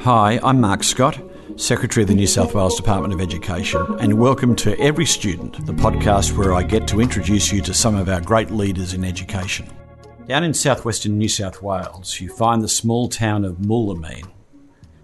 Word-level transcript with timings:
Hi, 0.00 0.40
I'm 0.42 0.60
Mark 0.60 0.82
Scott, 0.82 1.20
Secretary 1.54 2.02
of 2.02 2.08
the 2.08 2.14
New 2.16 2.26
South 2.26 2.54
Wales 2.54 2.74
Department 2.74 3.14
of 3.14 3.20
Education, 3.20 3.86
and 4.00 4.18
welcome 4.18 4.56
to 4.56 4.76
Every 4.80 5.06
Student, 5.06 5.64
the 5.64 5.72
podcast 5.72 6.36
where 6.36 6.54
I 6.54 6.64
get 6.64 6.88
to 6.88 7.00
introduce 7.00 7.52
you 7.52 7.62
to 7.62 7.72
some 7.72 7.94
of 7.94 8.08
our 8.08 8.20
great 8.20 8.50
leaders 8.50 8.94
in 8.94 9.04
education. 9.04 9.68
Down 10.26 10.42
in 10.42 10.52
southwestern 10.52 11.18
New 11.18 11.28
South 11.28 11.62
Wales, 11.62 12.20
you 12.20 12.30
find 12.30 12.64
the 12.64 12.68
small 12.68 13.08
town 13.08 13.44
of 13.44 13.58
Moulamein. 13.58 14.28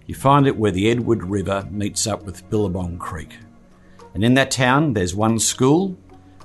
You 0.07 0.15
find 0.15 0.45
it 0.45 0.57
where 0.57 0.71
the 0.71 0.91
Edward 0.91 1.23
River 1.23 1.65
meets 1.71 2.07
up 2.07 2.25
with 2.25 2.49
Billabong 2.49 2.97
Creek. 2.97 3.37
And 4.13 4.21
in 4.21 4.33
that 4.33 4.51
town, 4.51 4.91
there's 4.91 5.15
one 5.15 5.39
school, 5.39 5.95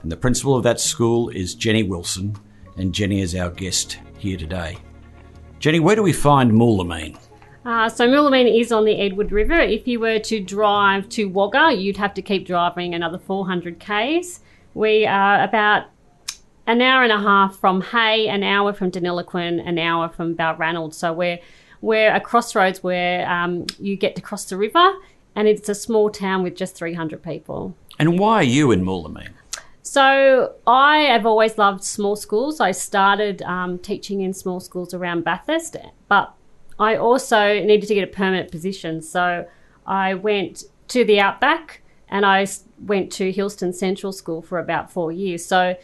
and 0.05 0.12
the 0.12 0.16
principal 0.16 0.55
of 0.55 0.62
that 0.62 0.79
school 0.79 1.29
is 1.30 1.57
Jenny 1.57 1.82
Wilson, 1.82 2.37
and 2.77 2.95
Jenny 2.95 3.21
is 3.21 3.34
our 3.34 3.50
guest 3.50 3.98
here 4.21 4.37
today. 4.37 4.79
Jenny, 5.59 5.80
where 5.80 5.96
do 5.96 6.02
we 6.02 6.12
find 6.12 6.52
Moulamein? 6.52 7.19
Uh, 7.65 7.88
so 7.88 8.09
Moulamein 8.09 8.60
is 8.60 8.73
on 8.73 8.84
the 8.84 8.98
Edward 8.98 9.33
River. 9.33 9.59
If 9.59 9.87
you 9.87 10.01
were 10.01 10.19
to 10.20 10.41
drive 10.41 11.09
to 11.10 11.27
Wagga, 11.27 11.74
you'd 11.74 11.98
have 11.98 12.15
to 12.15 12.23
keep 12.23 12.46
driving 12.46 12.95
another 12.95 13.19
400 13.19 13.79
k's. 13.79 14.41
We 14.74 15.06
are 15.06 15.43
about 15.43 15.87
an 16.66 16.80
hour 16.80 17.02
and 17.02 17.12
a 17.12 17.19
half 17.19 17.56
from 17.56 17.83
Hay, 17.83 18.29
an 18.29 18.43
hour 18.43 18.73
from 18.73 18.91
Deniliquin, 18.91 19.66
an 19.66 19.79
hour 19.79 20.09
from 20.09 20.34
Balranald. 20.34 20.95
So 20.95 21.12
we're 21.12 21.38
we're 21.82 22.15
a 22.15 22.21
crossroads 22.21 22.82
where 22.82 23.29
um, 23.29 23.66
you 23.79 23.96
get 23.96 24.15
to 24.16 24.23
cross 24.23 24.45
the 24.45 24.57
river, 24.57 24.93
and 25.34 25.48
it's 25.48 25.68
a 25.68 25.74
small 25.74 26.10
town 26.10 26.43
with 26.43 26.55
just 26.55 26.77
300 26.77 27.23
people. 27.23 27.74
And 27.98 28.18
why 28.18 28.37
are 28.37 28.43
you 28.43 28.71
in 28.71 28.84
Moulamein? 28.84 29.30
So 29.83 30.55
I 30.66 30.98
have 30.98 31.25
always 31.25 31.57
loved 31.57 31.83
small 31.84 32.16
schools. 32.16 32.61
I 32.61 32.73
started 32.73 33.43
um, 33.43 33.79
teaching 33.79 34.21
in 34.21 34.34
small 34.34 34.61
schools 34.61 34.93
around 34.93 35.25
Bathurst, 35.25 35.77
but 36.09 36.34
I 36.79 36.97
also 36.97 37.62
needed 37.62 37.87
to 37.88 37.95
get 37.95 38.05
a 38.05 38.12
permanent 38.12 38.51
position. 38.51 39.01
So 39.01 39.46
I 39.87 40.15
went 40.15 40.65
to 40.88 41.04
the 41.04 41.21
Outback 41.21 41.82
and 42.09 42.27
I 42.27 42.46
went 42.80 43.10
to 43.13 43.32
Hillston 43.32 43.74
Central 43.74 44.13
School 44.13 44.43
for 44.43 44.59
about 44.59 44.91
four 44.91 45.13
years. 45.13 45.45
So 45.45 45.77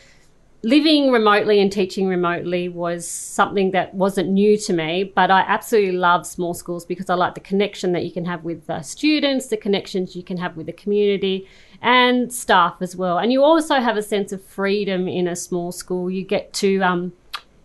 living 0.62 1.10
remotely 1.10 1.60
and 1.60 1.70
teaching 1.70 2.08
remotely 2.08 2.68
was 2.68 3.08
something 3.08 3.70
that 3.70 3.94
wasn't 3.94 4.28
new 4.28 4.58
to 4.58 4.72
me, 4.72 5.04
but 5.04 5.30
I 5.30 5.40
absolutely 5.40 5.92
love 5.92 6.26
small 6.26 6.54
schools 6.54 6.84
because 6.84 7.08
I 7.08 7.14
like 7.14 7.34
the 7.34 7.40
connection 7.40 7.92
that 7.92 8.04
you 8.04 8.10
can 8.10 8.24
have 8.24 8.42
with 8.42 8.66
the 8.66 8.82
students, 8.82 9.46
the 9.46 9.56
connections 9.56 10.16
you 10.16 10.22
can 10.22 10.38
have 10.38 10.56
with 10.56 10.66
the 10.66 10.72
community 10.72 11.46
and 11.82 12.32
staff 12.32 12.76
as 12.80 12.96
well. 12.96 13.18
And 13.18 13.32
you 13.32 13.42
also 13.42 13.76
have 13.76 13.96
a 13.96 14.02
sense 14.02 14.32
of 14.32 14.44
freedom 14.44 15.08
in 15.08 15.28
a 15.28 15.36
small 15.36 15.72
school. 15.72 16.10
You 16.10 16.24
get 16.24 16.52
to 16.54 16.80
um, 16.80 17.12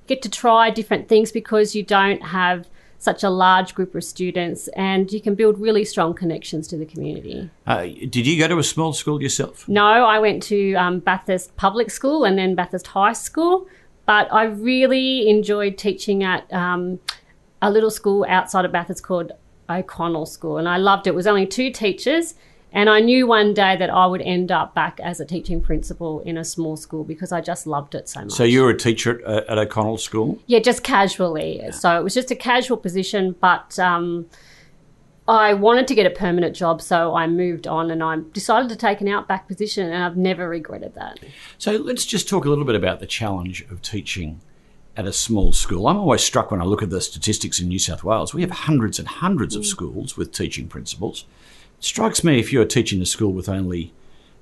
get 0.08 0.22
to 0.24 0.30
try 0.30 0.70
different 0.70 1.08
things 1.08 1.32
because 1.32 1.76
you 1.76 1.84
don't 1.84 2.22
have 2.22 2.68
such 3.02 3.24
a 3.24 3.30
large 3.30 3.74
group 3.74 3.96
of 3.96 4.04
students 4.04 4.68
and 4.70 5.12
you 5.12 5.20
can 5.20 5.34
build 5.34 5.60
really 5.60 5.84
strong 5.84 6.14
connections 6.14 6.68
to 6.68 6.78
the 6.78 6.86
community. 6.86 7.50
Uh, 7.66 7.84
did 7.84 8.28
you 8.28 8.38
go 8.38 8.48
to 8.48 8.60
a 8.60 8.64
small 8.64 8.94
school 8.94 9.22
yourself? 9.22 9.68
No, 9.68 9.84
I 9.84 10.20
went 10.20 10.44
to 10.44 10.76
um, 10.76 11.00
Bathurst 11.00 11.56
Public 11.56 11.90
School 11.90 12.26
and 12.26 12.38
then 12.38 12.54
Bathurst 12.54 12.88
High 12.88 13.14
School, 13.14 13.68
but 14.06 14.32
I 14.32 14.44
really 14.44 15.28
enjoyed 15.28 15.80
teaching 15.80 16.24
at 16.24 16.52
um, 16.54 17.00
a 17.60 17.72
little 17.72 17.90
school 17.90 18.24
outside 18.30 18.66
of 18.66 18.72
Bathurst 18.72 19.02
called 19.02 19.32
O'Connell 19.68 20.28
School 20.28 20.58
and 20.58 20.70
I 20.70 20.78
loved 20.78 21.08
it. 21.08 21.12
It 21.12 21.16
was 21.16 21.26
only 21.26 21.48
two 21.48 21.72
teachers 21.72 22.36
and 22.74 22.90
I 22.90 23.02
knew 23.02 23.28
one 23.28 23.54
day 23.54 23.76
that 23.76 23.90
I 23.90 24.06
would 24.06 24.22
end 24.22 24.52
up 24.52 24.74
back 24.74 25.00
as 25.02 25.20
a 25.20 25.26
teaching 25.26 25.60
principal 25.62 26.22
in 26.22 26.38
a 26.38 26.46
small 26.46 26.78
school 26.78 27.04
because 27.04 27.32
I 27.32 27.42
just 27.42 27.68
loved 27.68 27.96
it 27.96 28.08
so 28.08 28.22
much. 28.22 28.32
So 28.32 28.44
you 28.44 28.64
were 28.64 28.70
a 28.70 28.78
teacher 28.78 29.26
at, 29.28 29.48
at 29.48 29.58
O'Connell 29.58 29.98
School? 29.98 30.40
Yeah, 30.48 30.60
just 30.60 30.84
casually. 30.84 31.58
Yeah. 31.58 31.72
So 31.72 32.00
it 32.00 32.04
was 32.04 32.14
just 32.14 32.32
a 32.32 32.36
casual 32.36 32.78
position, 32.78 33.36
but 33.42 33.78
um, 33.78 34.28
I 35.28 35.54
wanted 35.54 35.88
to 35.88 35.96
get 35.96 36.06
a 36.06 36.10
permanent 36.10 36.56
job, 36.56 36.82
so 36.82 37.14
I 37.14 37.28
moved 37.28 37.68
on 37.68 37.92
and 37.92 38.02
I 38.02 38.20
decided 38.32 38.70
to 38.70 38.76
take 38.76 39.02
an 39.02 39.08
outback 39.10 39.48
position, 39.48 39.92
and 39.92 40.04
I've 40.04 40.18
never 40.18 40.48
regretted 40.48 40.96
that. 40.96 41.20
So 41.58 41.74
let's 41.74 42.06
just 42.06 42.30
talk 42.30 42.46
a 42.46 42.50
little 42.50 42.66
bit 42.66 42.76
about 42.76 43.00
the 43.00 43.08
challenge 43.08 43.62
of 43.70 43.82
teaching 43.82 44.40
at 44.96 45.06
a 45.06 45.14
small 45.14 45.54
school. 45.54 45.88
I'm 45.88 45.98
always 45.98 46.22
struck 46.22 46.52
when 46.52 46.62
I 46.62 46.66
look 46.66 46.84
at 46.84 46.90
the 46.90 47.02
statistics 47.02 47.60
in 47.60 47.68
New 47.68 47.80
South 47.80 48.04
Wales. 48.04 48.34
We 48.34 48.42
have 48.42 48.52
hundreds 48.52 49.00
and 49.00 49.08
hundreds 49.08 49.56
of 49.56 49.64
mm. 49.64 49.66
schools 49.66 50.18
with 50.18 50.34
teaching 50.34 50.68
principals 50.68 51.26
strikes 51.82 52.24
me 52.24 52.40
if 52.40 52.54
you're 52.54 52.64
teaching 52.66 53.02
a 53.02 53.06
school 53.06 53.34
with 53.34 53.50
only 53.50 53.94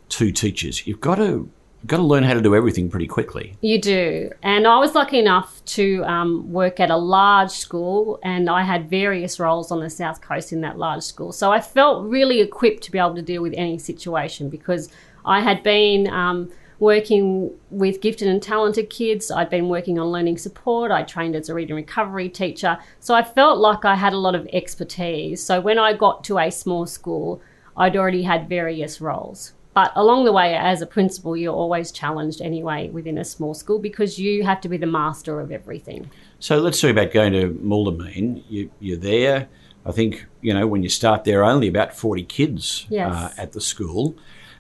two 0.10 0.32
teachers, 0.32 0.86
you've 0.86 1.02
got 1.02 1.16
to 1.16 1.50
got 1.86 1.98
to 1.98 2.04
learn 2.04 2.24
how 2.24 2.34
to 2.34 2.42
do 2.42 2.54
everything 2.54 2.90
pretty 2.90 3.08
quickly. 3.08 3.56
You 3.62 3.80
do. 3.80 4.32
And 4.44 4.68
I 4.68 4.78
was 4.80 4.96
lucky 4.96 5.18
enough 5.18 5.64
to 5.66 6.04
um, 6.04 6.52
work 6.52 6.82
at 6.82 6.90
a 6.90 6.98
large 6.98 7.52
school, 7.52 8.20
and 8.22 8.50
I 8.50 8.64
had 8.64 8.90
various 8.90 9.40
roles 9.40 9.72
on 9.72 9.80
the 9.80 9.90
South 9.90 10.20
Coast 10.20 10.52
in 10.52 10.60
that 10.62 10.78
large 10.78 11.04
school. 11.04 11.32
So 11.32 11.52
I 11.54 11.62
felt 11.62 12.06
really 12.06 12.42
equipped 12.42 12.84
to 12.84 12.92
be 12.92 13.00
able 13.00 13.16
to 13.16 13.22
deal 13.22 13.42
with 13.42 13.54
any 13.56 13.78
situation 13.78 14.50
because 14.50 14.90
I 15.24 15.40
had 15.40 15.64
been 15.64 16.10
um, 16.10 16.52
working 16.80 17.52
with 17.70 18.02
gifted 18.02 18.28
and 18.28 18.42
talented 18.42 18.90
kids. 18.90 19.30
I'd 19.30 19.50
been 19.50 19.68
working 19.68 20.00
on 20.00 20.08
learning 20.08 20.38
support. 20.38 20.92
I 20.92 21.04
trained 21.04 21.36
as 21.36 21.50
a 21.50 21.54
reading 21.54 21.76
recovery 21.76 22.30
teacher. 22.30 22.78
So 23.00 23.14
I 23.14 23.24
felt 23.24 23.60
like 23.60 23.86
I 23.86 23.96
had 23.96 24.14
a 24.14 24.18
lot 24.18 24.36
of 24.36 24.48
expertise. 24.54 25.44
So 25.44 25.60
when 25.60 25.78
I 25.78 25.94
got 25.94 26.24
to 26.26 26.40
a 26.40 26.50
small 26.50 26.86
school, 26.86 27.42
I'd 27.76 27.98
already 27.98 28.24
had 28.24 28.48
various 28.48 29.02
roles. 29.02 29.54
But 29.74 29.92
along 29.96 30.26
the 30.26 30.32
way, 30.32 30.56
as 30.56 30.82
a 30.82 30.88
principal, 30.88 31.38
you're 31.38 31.54
always 31.54 31.92
challenged 31.92 32.42
anyway 32.42 32.90
within 32.90 33.18
a 33.18 33.26
small 33.26 33.54
school 33.54 33.80
because 33.80 34.18
you 34.18 34.44
have 34.44 34.60
to 34.62 34.70
be 34.70 34.78
the 34.78 34.88
master 34.88 35.40
of 35.40 35.52
everything. 35.52 36.10
So 36.40 36.58
let's 36.58 36.82
talk 36.82 36.92
about 36.92 37.12
going 37.12 37.34
to 37.34 37.50
Moulamein. 37.50 38.44
You, 38.50 38.72
you're 38.80 38.98
there. 38.98 39.48
I 39.86 39.92
think, 39.92 40.26
you 40.42 40.54
know, 40.54 40.68
when 40.68 40.84
you 40.84 40.90
start 40.90 41.24
there, 41.24 41.44
only 41.44 41.68
about 41.68 41.96
40 41.96 42.24
kids 42.24 42.88
yes. 42.90 43.14
uh, 43.14 43.32
at 43.38 43.54
the 43.54 43.62
school 43.62 44.16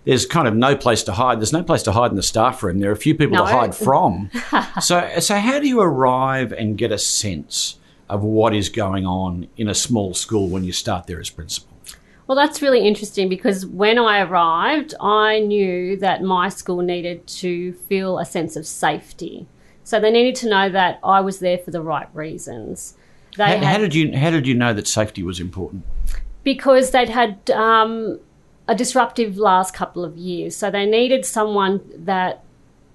there's 0.05 0.25
kind 0.25 0.47
of 0.47 0.55
no 0.55 0.75
place 0.75 1.03
to 1.03 1.13
hide. 1.13 1.39
There's 1.39 1.53
no 1.53 1.63
place 1.63 1.83
to 1.83 1.91
hide 1.91 2.11
in 2.11 2.15
the 2.15 2.23
staff 2.23 2.63
room. 2.63 2.79
There 2.79 2.89
are 2.89 2.93
a 2.93 2.97
few 2.97 3.15
people 3.15 3.37
no. 3.37 3.45
to 3.45 3.51
hide 3.51 3.75
from. 3.75 4.31
so, 4.81 5.09
so 5.19 5.35
how 5.35 5.59
do 5.59 5.67
you 5.67 5.81
arrive 5.81 6.51
and 6.51 6.77
get 6.77 6.91
a 6.91 6.97
sense 6.97 7.77
of 8.09 8.23
what 8.23 8.55
is 8.55 8.69
going 8.69 9.05
on 9.05 9.47
in 9.57 9.67
a 9.67 9.75
small 9.75 10.13
school 10.13 10.47
when 10.47 10.63
you 10.63 10.71
start 10.71 11.07
there 11.07 11.19
as 11.19 11.29
principal? 11.29 11.69
Well, 12.27 12.35
that's 12.35 12.61
really 12.61 12.87
interesting 12.87 13.27
because 13.27 13.65
when 13.65 13.97
I 13.97 14.21
arrived, 14.21 14.93
I 15.01 15.39
knew 15.39 15.97
that 15.97 16.21
my 16.21 16.49
school 16.49 16.81
needed 16.81 17.25
to 17.27 17.73
feel 17.73 18.19
a 18.19 18.25
sense 18.25 18.55
of 18.55 18.67
safety. 18.67 19.47
So 19.83 19.99
they 19.99 20.11
needed 20.11 20.35
to 20.35 20.49
know 20.49 20.69
that 20.69 20.99
I 21.03 21.21
was 21.21 21.39
there 21.39 21.57
for 21.57 21.71
the 21.71 21.81
right 21.81 22.07
reasons. 22.13 22.95
How, 23.35 23.45
had, 23.45 23.63
how, 23.63 23.77
did 23.79 23.95
you 23.95 24.15
how 24.15 24.29
did 24.29 24.45
you 24.45 24.53
know 24.53 24.73
that 24.73 24.87
safety 24.87 25.23
was 25.23 25.39
important? 25.39 25.83
Because 26.43 26.91
they'd 26.91 27.09
had 27.09 27.49
um, 27.49 28.19
a 28.69 28.75
disruptive 28.75 29.37
last 29.37 29.73
couple 29.73 30.05
of 30.05 30.15
years. 30.15 30.55
So 30.55 30.69
they 30.69 30.85
needed 30.85 31.25
someone 31.25 31.81
that 31.95 32.43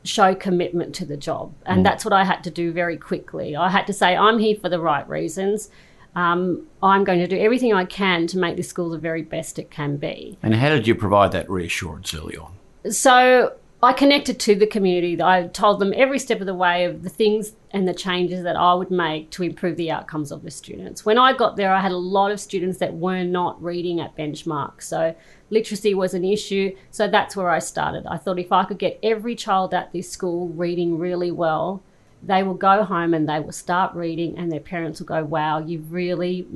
show 0.04 0.32
commitment 0.32 0.94
to 0.94 1.04
the 1.04 1.16
job. 1.16 1.52
And 1.66 1.80
mm. 1.80 1.84
that's 1.84 2.04
what 2.04 2.14
I 2.14 2.24
had 2.24 2.44
to 2.44 2.50
do 2.50 2.72
very 2.72 2.96
quickly. 2.96 3.56
I 3.56 3.68
had 3.68 3.86
to 3.88 3.92
say, 3.92 4.16
I'm 4.16 4.38
here 4.38 4.56
for 4.56 4.68
the 4.68 4.78
right 4.78 5.06
reasons. 5.08 5.70
Um, 6.14 6.68
I'm 6.80 7.02
going 7.02 7.18
to 7.18 7.26
do 7.26 7.36
everything 7.36 7.74
I 7.74 7.86
can 7.86 8.28
to 8.28 8.38
make 8.38 8.56
this 8.56 8.68
school 8.68 8.90
the 8.90 8.98
very 8.98 9.22
best 9.22 9.58
it 9.58 9.72
can 9.72 9.96
be. 9.96 10.38
And 10.44 10.54
how 10.54 10.68
did 10.68 10.86
you 10.86 10.94
provide 10.94 11.32
that 11.32 11.50
reassurance 11.50 12.14
early 12.14 12.36
on? 12.36 12.52
So 12.92 13.56
I 13.84 13.92
connected 13.92 14.40
to 14.40 14.54
the 14.54 14.66
community. 14.66 15.20
I 15.22 15.46
told 15.48 15.78
them 15.78 15.92
every 15.94 16.18
step 16.18 16.40
of 16.40 16.46
the 16.46 16.54
way 16.54 16.84
of 16.86 17.02
the 17.02 17.08
things 17.10 17.52
and 17.70 17.86
the 17.86 17.94
changes 17.94 18.42
that 18.42 18.56
I 18.56 18.74
would 18.74 18.90
make 18.90 19.30
to 19.32 19.42
improve 19.42 19.76
the 19.76 19.90
outcomes 19.90 20.32
of 20.32 20.42
the 20.42 20.50
students. 20.50 21.04
When 21.04 21.18
I 21.18 21.32
got 21.32 21.56
there, 21.56 21.72
I 21.72 21.80
had 21.80 21.92
a 21.92 21.96
lot 21.96 22.30
of 22.30 22.40
students 22.40 22.78
that 22.78 22.94
were 22.94 23.24
not 23.24 23.62
reading 23.62 24.00
at 24.00 24.16
benchmark. 24.16 24.82
So 24.82 25.14
literacy 25.50 25.94
was 25.94 26.14
an 26.14 26.24
issue. 26.24 26.74
So 26.90 27.08
that's 27.08 27.36
where 27.36 27.50
I 27.50 27.58
started. 27.58 28.06
I 28.06 28.16
thought 28.16 28.38
if 28.38 28.52
I 28.52 28.64
could 28.64 28.78
get 28.78 28.98
every 29.02 29.36
child 29.36 29.74
at 29.74 29.92
this 29.92 30.10
school 30.10 30.48
reading 30.48 30.98
really 30.98 31.30
well, 31.30 31.82
they 32.22 32.42
will 32.42 32.54
go 32.54 32.84
home 32.84 33.12
and 33.12 33.28
they 33.28 33.38
will 33.38 33.52
start 33.52 33.94
reading, 33.94 34.38
and 34.38 34.50
their 34.50 34.60
parents 34.60 34.98
will 34.98 35.06
go, 35.06 35.22
Wow, 35.22 35.58
you 35.58 35.80
really 35.80 36.46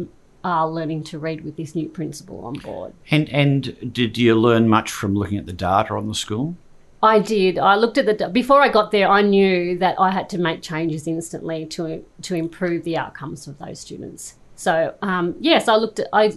are 0.43 0.69
learning 0.69 1.05
to 1.05 1.19
read 1.19 1.45
with 1.45 1.57
this 1.57 1.75
new 1.75 1.89
principal 1.89 2.47
on 2.47 2.55
board. 2.55 2.95
And, 3.11 3.29
and 3.29 3.93
did 3.93 4.17
you 4.17 4.35
learn 4.35 4.69
much 4.69 4.91
from 4.91 5.15
looking 5.15 5.37
at 5.37 5.47
the 5.47 5.53
data 5.53 5.95
on 5.95 6.09
the 6.09 6.15
school? 6.15 6.57
I 7.03 7.21
did. 7.21 7.59
I 7.59 7.77
looked 7.77 7.99
at 7.99 8.07
the 8.07 8.29
before 8.29 8.61
I 8.61 8.69
got 8.69 8.91
there. 8.91 9.09
I 9.09 9.23
knew 9.23 9.79
that 9.79 9.97
I 10.01 10.11
had 10.11 10.29
to 10.31 10.39
make 10.39 10.63
changes 10.63 11.07
instantly 11.07 11.67
to 11.67 12.05
to 12.23 12.35
improve 12.35 12.85
the 12.85 12.97
outcomes 12.97 13.47
of 13.47 13.59
those 13.59 13.81
students. 13.81 14.35
So 14.57 14.95
um, 15.03 15.37
yes, 15.39 15.69
I 15.69 15.77
looked 15.77 16.01
at 16.01 16.09
I 16.13 16.33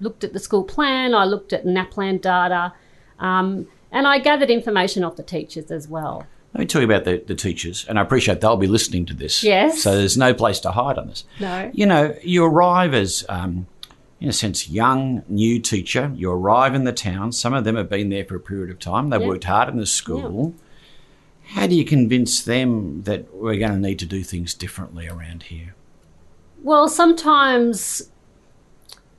looked 0.00 0.24
at 0.24 0.32
the 0.32 0.38
school 0.38 0.64
plan. 0.64 1.14
I 1.14 1.24
looked 1.24 1.52
at 1.52 1.64
NAPLAN 1.64 2.22
data, 2.22 2.72
um, 3.18 3.68
and 3.90 4.06
I 4.06 4.18
gathered 4.18 4.50
information 4.50 5.04
off 5.04 5.16
the 5.16 5.22
teachers 5.22 5.70
as 5.70 5.88
well. 5.88 6.26
Let 6.54 6.60
me 6.60 6.66
tell 6.66 6.82
you 6.82 6.86
about 6.86 7.04
the, 7.04 7.22
the 7.26 7.34
teachers, 7.34 7.86
and 7.88 7.98
I 7.98 8.02
appreciate 8.02 8.42
they'll 8.42 8.56
be 8.56 8.66
listening 8.66 9.06
to 9.06 9.14
this. 9.14 9.42
Yes. 9.42 9.82
So 9.82 9.96
there's 9.96 10.18
no 10.18 10.34
place 10.34 10.60
to 10.60 10.70
hide 10.70 10.98
on 10.98 11.08
this. 11.08 11.24
No. 11.40 11.70
You 11.72 11.86
know, 11.86 12.14
you 12.22 12.44
arrive 12.44 12.92
as 12.92 13.24
um, 13.28 13.66
in 14.22 14.28
a 14.28 14.32
sense, 14.32 14.68
young, 14.68 15.24
new 15.26 15.58
teacher. 15.58 16.12
You 16.14 16.30
arrive 16.30 16.76
in 16.76 16.84
the 16.84 16.92
town. 16.92 17.32
Some 17.32 17.52
of 17.52 17.64
them 17.64 17.74
have 17.74 17.88
been 17.88 18.08
there 18.08 18.24
for 18.24 18.36
a 18.36 18.40
period 18.40 18.70
of 18.70 18.78
time. 18.78 19.10
They've 19.10 19.20
worked 19.20 19.42
hard 19.42 19.68
in 19.68 19.78
the 19.78 19.86
school. 19.86 20.54
How 21.42 21.66
do 21.66 21.74
you 21.74 21.84
convince 21.84 22.40
them 22.44 23.02
that 23.02 23.34
we're 23.34 23.56
going 23.56 23.72
to 23.72 23.78
need 23.78 23.98
to 23.98 24.06
do 24.06 24.22
things 24.22 24.54
differently 24.54 25.08
around 25.08 25.44
here? 25.44 25.74
Well, 26.62 26.88
sometimes 26.88 28.10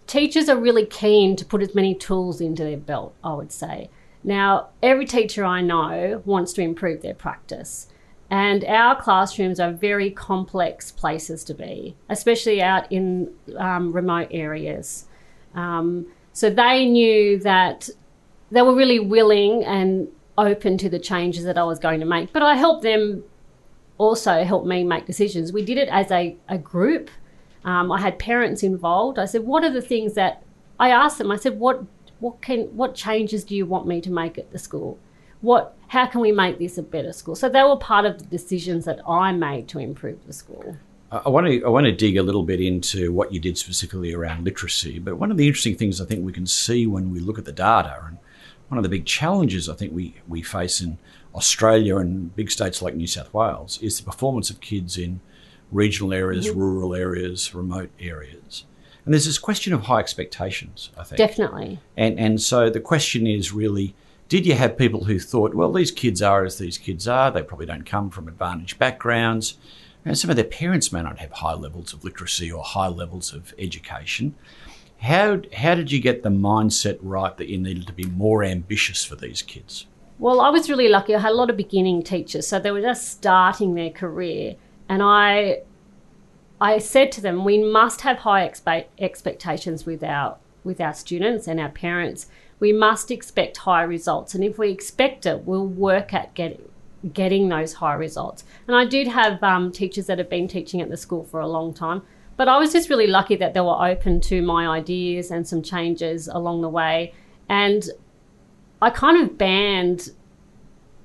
teachers 0.07 0.47
are 0.47 0.55
really 0.55 0.85
keen 0.85 1.35
to 1.35 1.43
put 1.43 1.61
as 1.61 1.75
many 1.75 1.93
tools 1.93 2.39
into 2.39 2.63
their 2.63 2.77
belt, 2.77 3.13
I 3.25 3.33
would 3.33 3.51
say. 3.51 3.89
Now, 4.23 4.69
every 4.81 5.05
teacher 5.05 5.43
I 5.43 5.59
know 5.59 6.21
wants 6.23 6.53
to 6.53 6.61
improve 6.61 7.01
their 7.01 7.13
practice. 7.13 7.87
And 8.33 8.65
our 8.65 8.99
classrooms 8.99 9.59
are 9.59 9.71
very 9.71 10.09
complex 10.09 10.91
places 10.91 11.43
to 11.43 11.53
be, 11.53 11.95
especially 12.09 12.63
out 12.63 12.91
in 12.91 13.31
um, 13.57 13.93
remote 13.93 14.29
areas. 14.31 15.05
Um, 15.53 16.07
so 16.31 16.49
they 16.49 16.87
knew 16.87 17.37
that 17.41 17.91
they 18.49 18.63
were 18.63 18.73
really 18.73 18.99
willing 18.99 19.63
and 19.65 20.07
open 20.35 20.79
to 20.79 20.89
the 20.89 20.97
changes 20.97 21.43
that 21.43 21.59
I 21.59 21.63
was 21.63 21.77
going 21.77 21.99
to 21.99 22.07
make. 22.07 22.33
But 22.33 22.41
I 22.41 22.55
helped 22.55 22.81
them 22.81 23.23
also 23.99 24.43
help 24.43 24.65
me 24.65 24.83
make 24.83 25.05
decisions. 25.05 25.53
We 25.53 25.63
did 25.63 25.77
it 25.77 25.89
as 25.89 26.09
a, 26.09 26.35
a 26.49 26.57
group. 26.57 27.11
Um, 27.63 27.91
I 27.91 28.01
had 28.01 28.17
parents 28.17 28.63
involved. 28.63 29.19
I 29.19 29.25
said, 29.25 29.43
"What 29.43 29.63
are 29.63 29.69
the 29.69 29.79
things 29.79 30.15
that?" 30.15 30.41
I 30.79 30.89
asked 30.89 31.19
them. 31.19 31.29
I 31.29 31.35
said, 31.35 31.59
"What 31.59 31.83
what 32.19 32.41
can 32.41 32.61
what 32.75 32.95
changes 32.95 33.43
do 33.43 33.55
you 33.55 33.67
want 33.67 33.85
me 33.85 34.01
to 34.01 34.09
make 34.09 34.39
at 34.39 34.51
the 34.51 34.57
school? 34.57 34.97
What 35.43 35.75
how 35.89 36.07
can 36.07 36.21
we 36.21 36.31
make 36.31 36.57
this 36.57 36.77
a 36.77 36.83
better 36.83 37.13
school?" 37.13 37.35
So 37.35 37.49
they 37.49 37.63
were 37.63 37.75
part 37.75 38.05
of 38.05 38.17
the 38.17 38.25
decisions 38.25 38.85
that 38.85 38.99
I 39.07 39.33
made 39.33 39.67
to 39.69 39.79
improve 39.79 40.25
the 40.25 40.33
school. 40.33 40.77
I 41.11 41.29
want 41.29 41.45
to 41.45 41.63
I 41.63 41.69
want 41.69 41.85
to 41.85 41.91
dig 41.91 42.17
a 42.17 42.23
little 42.23 42.43
bit 42.43 42.59
into 42.59 43.11
what 43.11 43.31
you 43.31 43.39
did 43.39 43.57
specifically 43.57 44.13
around 44.13 44.45
literacy. 44.45 44.99
But 44.99 45.17
one 45.17 45.29
of 45.29 45.37
the 45.37 45.45
interesting 45.45 45.75
things 45.75 46.01
I 46.01 46.05
think 46.05 46.25
we 46.25 46.33
can 46.33 46.47
see 46.47 46.87
when 46.87 47.11
we 47.11 47.19
look 47.19 47.37
at 47.37 47.45
the 47.45 47.51
data, 47.51 48.01
and 48.07 48.17
one 48.69 48.77
of 48.77 48.83
the 48.83 48.89
big 48.89 49.05
challenges 49.05 49.69
I 49.69 49.75
think 49.75 49.93
we 49.93 50.15
we 50.27 50.41
face 50.41 50.81
in 50.81 50.97
Australia 51.35 51.97
and 51.97 52.35
big 52.35 52.49
states 52.49 52.81
like 52.81 52.95
New 52.95 53.07
South 53.07 53.33
Wales, 53.33 53.79
is 53.81 53.97
the 53.97 54.03
performance 54.03 54.49
of 54.49 54.61
kids 54.61 54.97
in 54.97 55.19
regional 55.71 56.13
areas, 56.13 56.47
mm-hmm. 56.47 56.59
rural 56.59 56.95
areas, 56.95 57.53
remote 57.53 57.91
areas. 57.99 58.65
And 59.05 59.13
there's 59.13 59.25
this 59.25 59.37
question 59.37 59.73
of 59.73 59.83
high 59.83 59.99
expectations, 59.99 60.89
I 60.97 61.03
think. 61.03 61.17
Definitely. 61.17 61.79
And 61.95 62.17
and 62.17 62.41
so 62.41 62.69
the 62.71 62.79
question 62.79 63.27
is 63.27 63.51
really 63.51 63.93
did 64.27 64.45
you 64.45 64.55
have 64.55 64.77
people 64.77 65.05
who 65.05 65.19
thought, 65.19 65.53
well, 65.53 65.71
these 65.71 65.91
kids 65.91 66.21
are 66.21 66.43
as 66.43 66.57
these 66.57 66.77
kids 66.77 67.07
are, 67.07 67.31
they 67.31 67.43
probably 67.43 67.65
don't 67.65 67.85
come 67.85 68.09
from 68.09 68.27
advantaged 68.27 68.79
backgrounds, 68.79 69.57
and 70.05 70.17
some 70.17 70.29
of 70.29 70.35
their 70.35 70.45
parents 70.45 70.91
may 70.91 71.01
not 71.01 71.19
have 71.19 71.31
high 71.31 71.53
levels 71.53 71.93
of 71.93 72.03
literacy 72.03 72.51
or 72.51 72.63
high 72.63 72.87
levels 72.87 73.33
of 73.33 73.53
education. 73.57 74.35
How, 74.99 75.41
how 75.53 75.75
did 75.75 75.91
you 75.91 75.99
get 75.99 76.23
the 76.23 76.29
mindset 76.29 76.97
right 77.01 77.35
that 77.37 77.49
you 77.49 77.57
needed 77.57 77.87
to 77.87 77.93
be 77.93 78.05
more 78.05 78.43
ambitious 78.43 79.03
for 79.03 79.15
these 79.15 79.41
kids? 79.41 79.85
Well, 80.19 80.39
I 80.39 80.49
was 80.49 80.69
really 80.69 80.87
lucky. 80.87 81.15
I 81.15 81.19
had 81.19 81.31
a 81.31 81.35
lot 81.35 81.49
of 81.49 81.57
beginning 81.57 82.03
teachers, 82.03 82.47
so 82.47 82.59
they 82.59 82.71
were 82.71 82.81
just 82.81 83.09
starting 83.09 83.75
their 83.75 83.89
career, 83.89 84.55
and 84.87 85.01
I, 85.03 85.63
I 86.61 86.77
said 86.77 87.11
to 87.13 87.21
them, 87.21 87.43
we 87.43 87.57
must 87.57 88.01
have 88.01 88.19
high 88.19 88.47
expe- 88.47 88.85
expectations 88.97 89.85
with 89.85 90.03
our 90.03 90.37
with 90.63 90.79
our 90.79 90.93
students 90.93 91.47
and 91.47 91.59
our 91.59 91.69
parents. 91.69 92.27
We 92.63 92.71
must 92.71 93.11
expect 93.11 93.57
high 93.57 93.83
results, 93.83 94.33
and 94.33 94.41
if 94.41 94.57
we 94.57 94.71
expect 94.71 95.25
it, 95.25 95.43
we'll 95.43 95.67
work 95.67 96.13
at 96.13 96.33
getting 96.33 96.61
getting 97.11 97.49
those 97.49 97.73
high 97.73 97.95
results. 97.95 98.45
And 98.69 98.73
I 98.73 98.85
did 98.85 99.05
have 99.09 99.43
um, 99.43 99.69
teachers 99.69 100.05
that 100.05 100.17
have 100.17 100.29
been 100.29 100.47
teaching 100.47 100.79
at 100.79 100.89
the 100.89 100.95
school 100.95 101.25
for 101.25 101.41
a 101.41 101.47
long 101.55 101.73
time, 101.73 102.03
but 102.37 102.47
I 102.47 102.57
was 102.57 102.71
just 102.71 102.89
really 102.89 103.07
lucky 103.07 103.35
that 103.35 103.53
they 103.53 103.59
were 103.59 103.85
open 103.85 104.21
to 104.21 104.41
my 104.41 104.65
ideas 104.65 105.29
and 105.29 105.45
some 105.45 105.61
changes 105.61 106.29
along 106.29 106.61
the 106.61 106.69
way. 106.69 107.13
And 107.49 107.83
I 108.81 108.91
kind 108.91 109.21
of 109.21 109.37
banned 109.37 110.11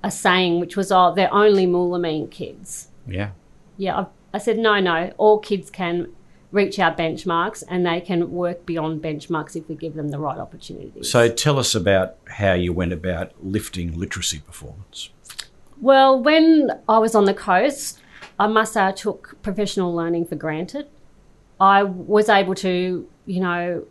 a 0.04 0.12
saying 0.12 0.60
which 0.60 0.76
was, 0.76 0.92
"Oh, 0.92 1.12
they're 1.12 1.34
only 1.34 1.66
Moulamein 1.66 2.30
kids." 2.30 2.86
Yeah. 3.04 3.30
Yeah, 3.76 3.96
I, 3.98 4.06
I 4.34 4.38
said 4.38 4.58
no, 4.58 4.78
no. 4.78 5.12
All 5.18 5.40
kids 5.40 5.70
can 5.70 6.12
reach 6.50 6.78
our 6.78 6.94
benchmarks 6.94 7.62
and 7.68 7.84
they 7.84 8.00
can 8.00 8.30
work 8.30 8.64
beyond 8.64 9.02
benchmarks 9.02 9.54
if 9.54 9.68
we 9.68 9.74
give 9.74 9.94
them 9.94 10.08
the 10.08 10.18
right 10.18 10.38
opportunities. 10.38 11.10
So 11.10 11.28
tell 11.28 11.58
us 11.58 11.74
about 11.74 12.16
how 12.28 12.54
you 12.54 12.72
went 12.72 12.92
about 12.92 13.32
lifting 13.44 13.98
literacy 13.98 14.38
performance. 14.40 15.10
Well, 15.80 16.20
when 16.20 16.70
I 16.88 16.98
was 16.98 17.14
on 17.14 17.26
the 17.26 17.34
coast, 17.34 18.00
I 18.38 18.46
must 18.46 18.72
say 18.72 18.84
I 18.84 18.92
took 18.92 19.40
professional 19.42 19.94
learning 19.94 20.26
for 20.26 20.36
granted. 20.36 20.88
I 21.60 21.82
was 21.82 22.28
able 22.28 22.54
to, 22.56 23.08
you 23.26 23.40
know, 23.40 23.84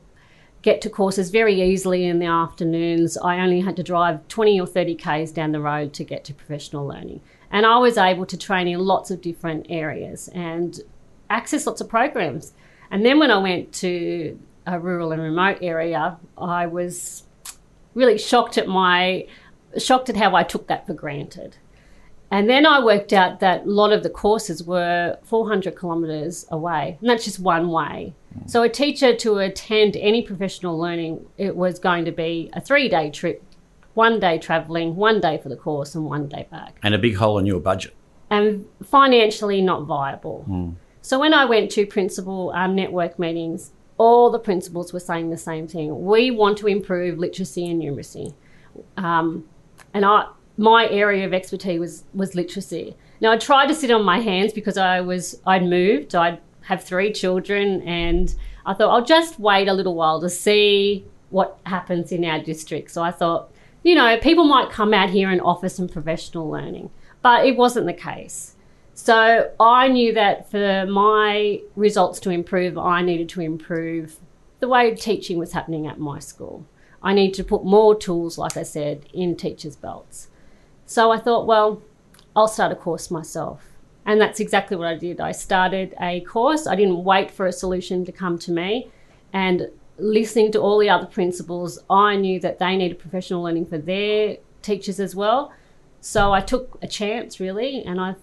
get 0.61 0.81
to 0.81 0.89
courses 0.89 1.29
very 1.29 1.61
easily 1.61 2.05
in 2.05 2.19
the 2.19 2.25
afternoons. 2.25 3.17
I 3.17 3.39
only 3.39 3.61
had 3.61 3.75
to 3.75 3.83
drive 3.83 4.27
20 4.27 4.59
or 4.59 4.67
30 4.67 4.95
Ks 4.95 5.31
down 5.31 5.51
the 5.51 5.59
road 5.59 5.93
to 5.93 6.03
get 6.03 6.25
to 6.25 6.33
professional 6.33 6.87
learning. 6.87 7.21
And 7.51 7.65
I 7.65 7.77
was 7.77 7.97
able 7.97 8.25
to 8.25 8.37
train 8.37 8.67
in 8.67 8.79
lots 8.79 9.11
of 9.11 9.21
different 9.21 9.67
areas 9.69 10.27
and 10.29 10.79
access 11.29 11.65
lots 11.65 11.81
of 11.81 11.89
programs. 11.89 12.53
And 12.91 13.05
then 13.05 13.19
when 13.19 13.31
I 13.31 13.37
went 13.37 13.73
to 13.75 14.39
a 14.65 14.79
rural 14.79 15.11
and 15.11 15.21
remote 15.21 15.59
area, 15.61 16.17
I 16.37 16.67
was 16.67 17.23
really 17.93 18.17
shocked 18.17 18.57
at 18.57 18.67
my 18.67 19.27
shocked 19.77 20.09
at 20.09 20.15
how 20.15 20.35
I 20.35 20.43
took 20.43 20.67
that 20.67 20.87
for 20.87 20.93
granted. 20.93 21.57
And 22.29 22.49
then 22.49 22.65
I 22.65 22.83
worked 22.83 23.13
out 23.13 23.39
that 23.39 23.65
a 23.65 23.69
lot 23.69 23.93
of 23.93 24.03
the 24.03 24.09
courses 24.09 24.63
were 24.63 25.17
400 25.23 25.79
kilometres 25.79 26.45
away, 26.49 26.97
and 26.99 27.09
that's 27.09 27.23
just 27.23 27.39
one 27.39 27.69
way. 27.69 28.13
Mm. 28.37 28.49
So 28.49 28.63
a 28.63 28.69
teacher 28.69 29.15
to 29.15 29.37
attend 29.37 29.95
any 29.95 30.21
professional 30.21 30.77
learning, 30.77 31.25
it 31.37 31.55
was 31.55 31.79
going 31.79 32.03
to 32.03 32.11
be 32.11 32.49
a 32.51 32.59
three-day 32.59 33.11
trip, 33.11 33.41
one 33.93 34.19
day 34.19 34.37
travelling, 34.37 34.97
one 34.97 35.21
day 35.21 35.37
for 35.37 35.47
the 35.47 35.55
course, 35.55 35.95
and 35.95 36.03
one 36.03 36.27
day 36.27 36.47
back. 36.51 36.77
And 36.83 36.93
a 36.93 36.97
big 36.97 37.15
hole 37.15 37.37
in 37.37 37.45
your 37.45 37.61
budget. 37.61 37.93
And 38.29 38.65
financially 38.83 39.61
not 39.61 39.83
viable. 39.83 40.45
Mm. 40.49 40.75
So 41.07 41.17
when 41.17 41.33
I 41.33 41.45
went 41.45 41.71
to 41.71 41.85
principal 41.85 42.51
um, 42.53 42.75
network 42.75 43.17
meetings, 43.17 43.71
all 43.97 44.29
the 44.29 44.39
principals 44.39 44.91
were 44.91 44.99
saying 44.99 45.29
the 45.29 45.37
same 45.37 45.65
thing. 45.65 46.05
We 46.05 46.31
want 46.31 46.57
to 46.57 46.67
improve 46.67 47.17
literacy 47.17 47.65
and 47.65 47.81
numeracy. 47.81 48.33
Um, 48.97 49.45
and 49.93 50.03
I, 50.03 50.27
my 50.57 50.89
area 50.89 51.25
of 51.25 51.33
expertise 51.33 51.79
was 51.79 52.03
was 52.13 52.35
literacy. 52.35 52.97
Now 53.21 53.31
I 53.31 53.37
tried 53.37 53.67
to 53.67 53.73
sit 53.73 53.89
on 53.89 54.03
my 54.03 54.19
hands 54.19 54.51
because 54.51 54.77
I 54.77 54.99
was 54.99 55.39
I'd 55.45 55.63
moved. 55.63 56.13
I'd 56.13 56.41
have 56.63 56.83
three 56.83 57.13
children, 57.13 57.81
and 57.83 58.35
I 58.65 58.73
thought 58.73 58.89
I'll 58.89 59.05
just 59.05 59.39
wait 59.39 59.69
a 59.69 59.73
little 59.73 59.95
while 59.95 60.19
to 60.19 60.29
see 60.29 61.05
what 61.29 61.57
happens 61.65 62.11
in 62.11 62.25
our 62.25 62.43
district. 62.43 62.91
So 62.91 63.01
I 63.01 63.11
thought, 63.11 63.49
you 63.81 63.95
know, 63.95 64.17
people 64.17 64.43
might 64.43 64.71
come 64.71 64.93
out 64.93 65.11
here 65.11 65.29
and 65.29 65.39
offer 65.39 65.69
some 65.69 65.87
professional 65.87 66.49
learning, 66.49 66.89
but 67.21 67.45
it 67.45 67.55
wasn't 67.55 67.85
the 67.85 67.93
case. 67.93 68.56
So 68.99 69.51
I 69.59 69.89
knew 69.89 70.11
that 70.15 70.49
for 70.49 70.87
my 70.87 71.61
results 71.75 72.19
to 72.21 72.31
improve, 72.31 72.79
I 72.79 73.03
needed 73.03 73.29
to 73.29 73.41
improve 73.41 74.17
the 74.59 74.67
way 74.67 74.93
teaching 74.95 75.37
was 75.37 75.51
happening 75.51 75.85
at 75.85 75.99
my 75.99 76.17
school. 76.17 76.65
I 77.03 77.13
need 77.13 77.35
to 77.35 77.43
put 77.43 77.63
more 77.63 77.93
tools, 77.93 78.39
like 78.39 78.57
I 78.57 78.63
said, 78.63 79.05
in 79.13 79.35
teachers' 79.35 79.75
belts. 79.75 80.29
So 80.87 81.11
I 81.11 81.19
thought, 81.19 81.45
well, 81.45 81.83
I'll 82.35 82.47
start 82.47 82.71
a 82.71 82.75
course 82.75 83.11
myself. 83.11 83.69
And 84.03 84.19
that's 84.19 84.39
exactly 84.39 84.75
what 84.75 84.87
I 84.87 84.95
did. 84.95 85.21
I 85.21 85.31
started 85.31 85.93
a 86.01 86.21
course. 86.21 86.65
I 86.65 86.75
didn't 86.75 87.03
wait 87.03 87.29
for 87.29 87.45
a 87.45 87.53
solution 87.53 88.03
to 88.05 88.11
come 88.11 88.39
to 88.39 88.51
me. 88.51 88.89
And 89.31 89.69
listening 89.99 90.51
to 90.53 90.59
all 90.59 90.79
the 90.79 90.89
other 90.89 91.05
principals, 91.05 91.77
I 91.87 92.15
knew 92.15 92.39
that 92.39 92.57
they 92.57 92.75
needed 92.75 92.97
professional 92.97 93.43
learning 93.43 93.67
for 93.67 93.77
their 93.77 94.37
teachers 94.63 94.99
as 94.99 95.15
well. 95.15 95.53
So 96.01 96.33
I 96.33 96.41
took 96.41 96.79
a 96.81 96.87
chance 96.87 97.39
really 97.39 97.83
and 97.83 98.01
I 98.01 98.15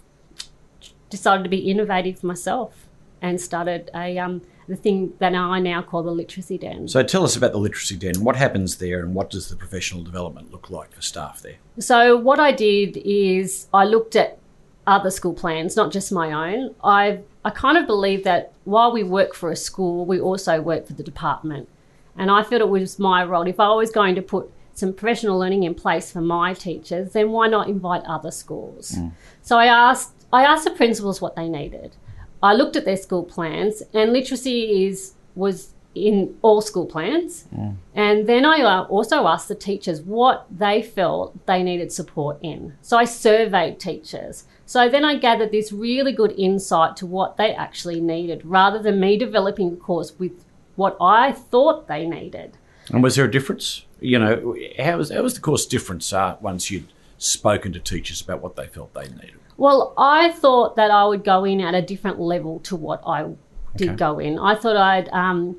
decided 1.15 1.45
to 1.45 1.51
be 1.51 1.71
innovative 1.71 2.25
myself 2.25 2.87
and 3.23 3.41
started 3.41 3.91
a 3.95 4.19
um, 4.19 4.43
the 4.69 4.77
thing 4.77 5.13
that 5.19 5.35
I 5.35 5.61
now 5.61 5.83
call 5.83 6.03
the 6.03 6.11
literacy 6.11 6.59
den. 6.59 6.89
So 6.89 7.03
tell 7.03 7.25
us 7.25 7.37
about 7.37 7.53
the 7.53 7.59
literacy 7.59 7.97
den. 7.97 8.25
What 8.25 8.37
happens 8.37 8.79
there 8.79 9.01
and 9.01 9.15
what 9.15 9.31
does 9.31 9.49
the 9.49 9.57
professional 9.57 10.03
development 10.03 10.51
look 10.51 10.71
like 10.71 10.93
for 10.93 11.03
staff 11.03 11.43
there? 11.43 11.57
So 11.79 12.17
what 12.17 12.41
I 12.41 12.53
did 12.53 12.97
is 13.05 13.69
I 13.73 13.85
looked 13.85 14.17
at 14.17 14.39
other 14.87 15.11
school 15.11 15.35
plans, 15.35 15.77
not 15.77 15.93
just 15.93 16.13
my 16.13 16.29
own. 16.33 16.75
I 16.83 17.21
I 17.45 17.51
kind 17.51 17.77
of 17.77 17.87
believe 17.87 18.25
that 18.25 18.53
while 18.65 18.93
we 18.93 19.03
work 19.03 19.35
for 19.35 19.51
a 19.51 19.57
school, 19.57 20.07
we 20.07 20.19
also 20.21 20.61
work 20.61 20.87
for 20.87 20.95
the 20.95 21.03
department. 21.03 21.69
And 22.17 22.31
I 22.31 22.43
felt 22.43 22.63
it 22.63 22.69
was 22.69 22.99
my 22.99 23.25
role. 23.25 23.47
If 23.47 23.61
I 23.61 23.73
was 23.75 23.91
going 23.91 24.15
to 24.15 24.23
put 24.23 24.51
some 24.75 24.93
professional 24.93 25.39
learning 25.39 25.63
in 25.63 25.75
place 25.75 26.11
for 26.11 26.21
my 26.21 26.53
teachers, 26.55 27.13
then 27.13 27.31
why 27.31 27.49
not 27.49 27.69
invite 27.69 28.03
other 28.05 28.31
schools? 28.31 28.93
Mm. 28.93 29.13
So 29.43 29.59
I 29.59 29.67
asked 29.67 30.14
I 30.35 30.43
asked 30.43 30.65
the 30.65 30.73
principals 30.73 31.21
what 31.21 31.37
they 31.37 31.49
needed. 31.49 31.95
I 32.43 32.55
looked 32.55 32.75
at 32.75 32.85
their 32.85 32.97
school 32.97 33.23
plans, 33.23 33.85
and 33.95 34.13
literacy 34.13 34.85
is 34.85 35.15
was 35.37 35.75
in 35.95 36.37
all 36.43 36.61
school 36.61 36.87
plans. 36.87 37.45
Mm. 37.57 37.77
And 37.95 38.27
then 38.27 38.45
I 38.45 38.63
uh, 38.63 38.83
also 38.97 39.29
asked 39.29 39.47
the 39.47 39.55
teachers 39.55 40.03
what 40.03 40.47
they 40.51 40.83
felt 40.83 41.47
they 41.47 41.63
needed 41.63 41.93
support 41.93 42.39
in. 42.43 42.75
So 42.83 42.97
I 42.99 43.05
surveyed 43.05 43.79
teachers. 43.79 44.45
So 44.67 44.89
then 44.89 45.05
I 45.05 45.15
gathered 45.17 45.53
this 45.53 45.71
really 45.71 46.13
good 46.13 46.33
insight 46.33 46.97
to 46.97 47.07
what 47.07 47.37
they 47.37 47.55
actually 47.55 48.01
needed 48.01 48.45
rather 48.45 48.83
than 48.83 48.99
me 48.99 49.17
developing 49.17 49.73
a 49.73 49.77
course 49.77 50.19
with 50.19 50.45
what 50.75 50.97
I 51.01 51.31
thought 51.31 51.87
they 51.87 52.07
needed. 52.07 52.59
And 52.93 53.05
was 53.05 53.15
there 53.15 53.27
a 53.27 53.31
difference? 53.31 53.87
You 54.01 54.19
know, 54.19 54.57
how 54.81 54.99
was, 54.99 55.11
how 55.11 55.23
was 55.23 55.35
the 55.35 55.41
course 55.41 55.65
different 55.65 56.13
uh, 56.13 56.37
once 56.41 56.73
you'd 56.73 56.93
spoken 57.19 57.73
to 57.73 57.79
teachers 57.79 58.21
about 58.21 58.43
what 58.43 58.57
they 58.57 58.67
felt 58.67 58.93
they 58.95 59.09
needed? 59.09 59.44
Well, 59.57 59.95
I 59.97 60.33
thought 60.33 60.77
that 60.77 60.91
I 60.91 61.05
would 61.05 61.25
go 61.25 61.45
in 61.45 61.61
at 61.61 61.75
a 61.75 61.83
different 61.83 62.21
level 62.21 62.59
to 62.61 62.77
what 62.77 63.03
I 63.07 63.31
did 63.77 63.91
Okay. 63.91 63.97
go 63.97 64.19
in. 64.19 64.39
I 64.39 64.55
thought 64.55 64.77
I'd. 64.77 65.09
Um, 65.11 65.57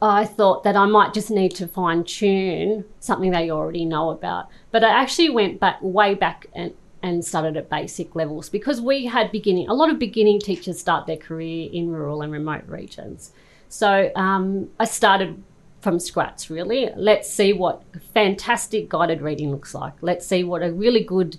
I 0.00 0.24
thought 0.26 0.62
that 0.62 0.76
I 0.76 0.86
might 0.86 1.12
just 1.12 1.28
need 1.30 1.56
to 1.56 1.66
fine 1.66 2.04
tune 2.04 2.84
something 3.00 3.32
they 3.32 3.50
already 3.50 3.84
know 3.84 4.10
about. 4.10 4.48
But 4.70 4.84
I 4.84 4.90
actually 4.90 5.30
went 5.30 5.58
back 5.58 5.78
way 5.82 6.14
back 6.14 6.46
and, 6.54 6.72
and 7.02 7.24
started 7.24 7.56
at 7.56 7.68
basic 7.68 8.14
levels 8.14 8.48
because 8.48 8.80
we 8.80 9.06
had 9.06 9.32
beginning 9.32 9.68
a 9.68 9.74
lot 9.74 9.90
of 9.90 9.98
beginning 9.98 10.38
teachers 10.38 10.78
start 10.78 11.06
their 11.06 11.16
career 11.16 11.68
in 11.72 11.90
rural 11.90 12.22
and 12.22 12.32
remote 12.32 12.64
regions. 12.68 13.32
So 13.68 14.12
um, 14.14 14.70
I 14.78 14.84
started 14.84 15.42
from 15.80 15.98
scratch 15.98 16.48
really. 16.48 16.90
Let's 16.94 17.28
see 17.28 17.52
what 17.52 17.82
fantastic 18.14 18.88
guided 18.88 19.20
reading 19.20 19.50
looks 19.50 19.74
like. 19.74 19.94
Let's 20.00 20.26
see 20.26 20.44
what 20.44 20.62
a 20.62 20.72
really 20.72 21.02
good 21.02 21.38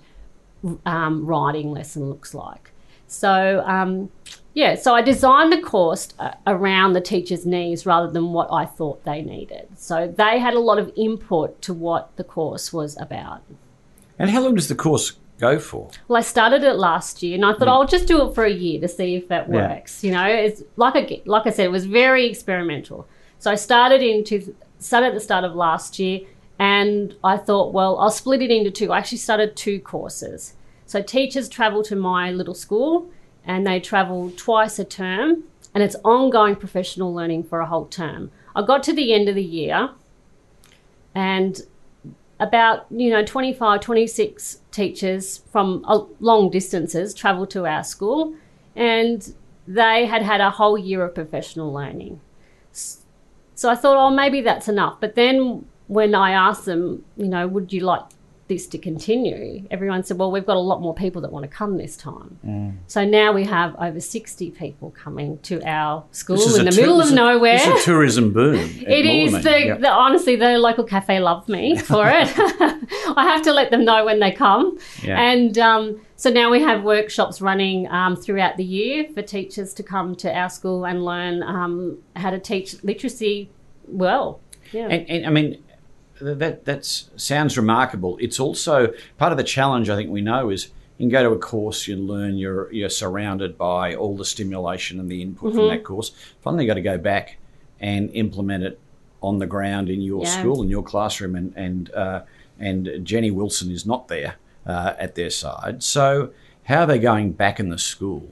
um, 0.85 1.25
writing 1.25 1.71
lesson 1.71 2.09
looks 2.09 2.33
like. 2.33 2.71
So, 3.07 3.63
um, 3.65 4.11
yeah, 4.53 4.75
so 4.75 4.93
I 4.93 5.01
designed 5.01 5.51
the 5.51 5.61
course 5.61 6.09
uh, 6.19 6.31
around 6.45 6.93
the 6.93 7.01
teacher's 7.01 7.45
needs 7.45 7.85
rather 7.85 8.11
than 8.11 8.33
what 8.33 8.49
I 8.51 8.65
thought 8.65 9.03
they 9.03 9.21
needed. 9.21 9.67
So 9.77 10.07
they 10.15 10.37
had 10.39 10.53
a 10.53 10.59
lot 10.59 10.77
of 10.77 10.91
input 10.95 11.59
to 11.63 11.73
what 11.73 12.15
the 12.17 12.23
course 12.23 12.71
was 12.71 12.95
about. 12.99 13.41
And 14.19 14.29
how 14.29 14.41
long 14.41 14.55
does 14.55 14.67
the 14.67 14.75
course 14.75 15.13
go 15.39 15.57
for? 15.57 15.89
Well, 16.07 16.17
I 16.17 16.21
started 16.21 16.63
it 16.63 16.73
last 16.73 17.23
year, 17.23 17.33
and 17.35 17.45
I 17.45 17.53
thought 17.53 17.67
I'll 17.69 17.87
just 17.87 18.05
do 18.05 18.27
it 18.27 18.35
for 18.35 18.43
a 18.43 18.51
year 18.51 18.79
to 18.81 18.87
see 18.87 19.15
if 19.15 19.27
that 19.29 19.45
Hmm. 19.47 19.53
Yeah. 19.55 19.69
works. 19.73 20.03
You 20.03 20.11
know, 20.11 20.25
it's 20.27 20.61
like 20.75 20.95
I, 20.95 21.21
like 21.25 21.47
I 21.47 21.51
said, 21.51 21.65
it 21.65 21.71
was 21.71 21.85
very 21.85 22.25
experimental. 22.27 23.07
So 23.39 23.49
I 23.49 23.55
started 23.55 24.01
into 24.03 24.53
started 24.79 25.07
at 25.07 25.13
the 25.13 25.19
start 25.19 25.43
of 25.45 25.55
last 25.55 25.97
year, 25.99 26.21
and 26.59 27.15
I 27.23 27.37
thought, 27.37 27.73
well, 27.73 27.97
I'll 27.99 28.11
split 28.11 28.41
it 28.41 28.51
into 28.51 28.69
two. 28.69 28.91
I 28.91 28.97
actually 28.97 29.19
started 29.19 29.55
two 29.55 29.79
courses. 29.79 30.53
So 30.85 31.01
teachers 31.01 31.47
travel 31.47 31.81
to 31.83 31.95
my 31.95 32.31
little 32.31 32.53
school, 32.53 33.09
and 33.45 33.65
they 33.65 33.79
travel 33.79 34.31
twice 34.35 34.77
a 34.77 34.83
term, 34.83 35.45
and 35.73 35.81
it's 35.81 35.95
ongoing 36.03 36.57
professional 36.57 37.13
learning 37.13 37.43
for 37.43 37.61
a 37.61 37.65
whole 37.65 37.85
term. 37.85 38.31
I 38.55 38.63
got 38.63 38.83
to 38.83 38.93
the 38.93 39.13
end 39.13 39.29
of 39.29 39.35
the 39.35 39.43
year, 39.43 39.91
and 41.15 41.61
about 42.39 42.85
you 42.89 43.09
know 43.09 43.23
25 43.23 43.81
26 43.81 44.59
teachers 44.71 45.39
from 45.51 45.83
long 46.19 46.49
distances 46.49 47.13
travel 47.13 47.45
to 47.45 47.65
our 47.65 47.83
school 47.83 48.33
and 48.75 49.33
they 49.67 50.05
had 50.05 50.21
had 50.21 50.39
a 50.39 50.49
whole 50.49 50.77
year 50.77 51.03
of 51.03 51.13
professional 51.13 51.73
learning 51.73 52.19
so 52.71 53.69
i 53.69 53.75
thought 53.75 53.97
oh 53.97 54.09
maybe 54.09 54.39
that's 54.39 54.69
enough 54.69 54.97
but 55.01 55.15
then 55.15 55.65
when 55.89 56.15
i 56.15 56.31
asked 56.31 56.65
them 56.65 57.03
you 57.17 57.27
know 57.27 57.45
would 57.47 57.73
you 57.73 57.81
like 57.81 58.03
this 58.47 58.65
to 58.65 58.79
continue 58.79 59.67
everyone 59.69 60.03
said 60.03 60.17
well 60.17 60.31
we've 60.31 60.45
got 60.45 60.55
a 60.57 60.59
lot 60.71 60.81
more 60.81 60.93
people 60.95 61.21
that 61.21 61.31
want 61.31 61.43
to 61.43 61.47
come 61.61 61.77
this 61.77 61.95
time 61.95 62.79
so 62.87 63.05
now 63.05 63.31
we 63.31 63.43
have 63.45 63.75
over 63.79 63.99
60 63.99 64.49
people 64.51 64.89
coming 64.91 65.37
to 65.49 65.61
our 65.67 66.03
school 66.11 66.41
in 66.57 66.65
the 66.65 66.71
tou- 66.71 66.81
middle 66.81 66.99
of 66.99 67.11
a- 67.11 67.13
nowhere 67.13 67.53
is 67.55 67.67
a 67.67 67.85
tourism 67.85 68.33
boom. 68.33 68.55
it 68.87 69.05
is 69.05 69.33
the, 69.43 69.65
Yep. 69.67 69.81
the 69.81 69.89
honestly 69.89 70.35
the 70.35 70.57
local 70.57 70.83
cafe 70.83 71.19
love 71.19 71.47
me 71.47 71.77
for 71.77 72.07
it. 72.07 72.27
I 73.17 73.23
have 73.31 73.43
to 73.43 73.53
let 73.53 73.69
them 73.69 73.85
know 73.85 74.03
when 74.03 74.19
they 74.19 74.31
come, 74.31 74.79
Yeah. 75.03 75.19
and 75.21 75.55
um, 75.59 76.01
so 76.15 76.31
now 76.31 76.49
we 76.49 76.59
have 76.63 76.83
workshops 76.83 77.41
running 77.41 77.87
um, 77.91 78.15
throughout 78.15 78.57
the 78.57 78.63
year 78.63 79.05
for 79.13 79.21
teachers 79.21 79.75
to 79.75 79.83
come 79.83 80.15
to 80.23 80.35
our 80.35 80.49
school 80.49 80.85
and 80.87 81.05
learn 81.05 81.43
um, 81.43 81.99
how 82.15 82.31
to 82.31 82.39
teach 82.39 82.83
literacy 82.83 83.51
well. 83.87 84.39
Yeah. 84.71 84.87
And, 84.87 85.07
and 85.07 85.25
I 85.27 85.29
mean, 85.29 85.63
that 86.21 86.65
that 86.65 86.85
sounds 86.85 87.57
remarkable. 87.57 88.17
It's 88.19 88.39
also 88.39 88.93
part 89.17 89.31
of 89.31 89.37
the 89.37 89.43
challenge. 89.43 89.89
I 89.89 89.95
think 89.95 90.09
we 90.09 90.21
know 90.21 90.49
is 90.49 90.65
you 90.97 91.03
can 91.05 91.09
go 91.09 91.23
to 91.23 91.29
a 91.35 91.39
course, 91.39 91.87
you 91.87 91.95
learn, 91.95 92.37
you're 92.37 92.71
you're 92.71 92.89
surrounded 92.89 93.57
by 93.57 93.95
all 93.95 94.15
the 94.17 94.25
stimulation 94.25 94.99
and 94.99 95.09
the 95.09 95.21
input 95.21 95.53
from 95.53 95.61
Mm-hmm. 95.63 95.69
that 95.69 95.83
course. 95.83 96.11
Finally, 96.41 96.65
you 96.65 96.69
got 96.69 96.75
to 96.75 96.81
go 96.81 96.97
back 96.97 97.37
and 97.79 98.09
implement 98.13 98.63
it 98.63 98.79
on 99.21 99.39
the 99.39 99.47
ground 99.47 99.89
in 99.89 100.01
your 100.01 100.23
Yeah. 100.23 100.29
school 100.39 100.61
in 100.61 100.69
your 100.69 100.83
classroom, 100.83 101.35
and 101.35 101.53
and 101.55 101.91
uh, 101.93 102.21
and 102.59 102.89
Jenny 103.03 103.31
Wilson 103.31 103.71
is 103.71 103.85
not 103.85 104.07
there 104.09 104.35
uh, 104.65 104.93
at 104.99 105.15
their 105.15 105.29
side. 105.29 105.83
So 105.83 106.31
how 106.63 106.81
are 106.81 106.85
they 106.85 106.99
going 106.99 107.31
back 107.31 107.59
in 107.59 107.69
the 107.69 107.77
school? 107.79 108.29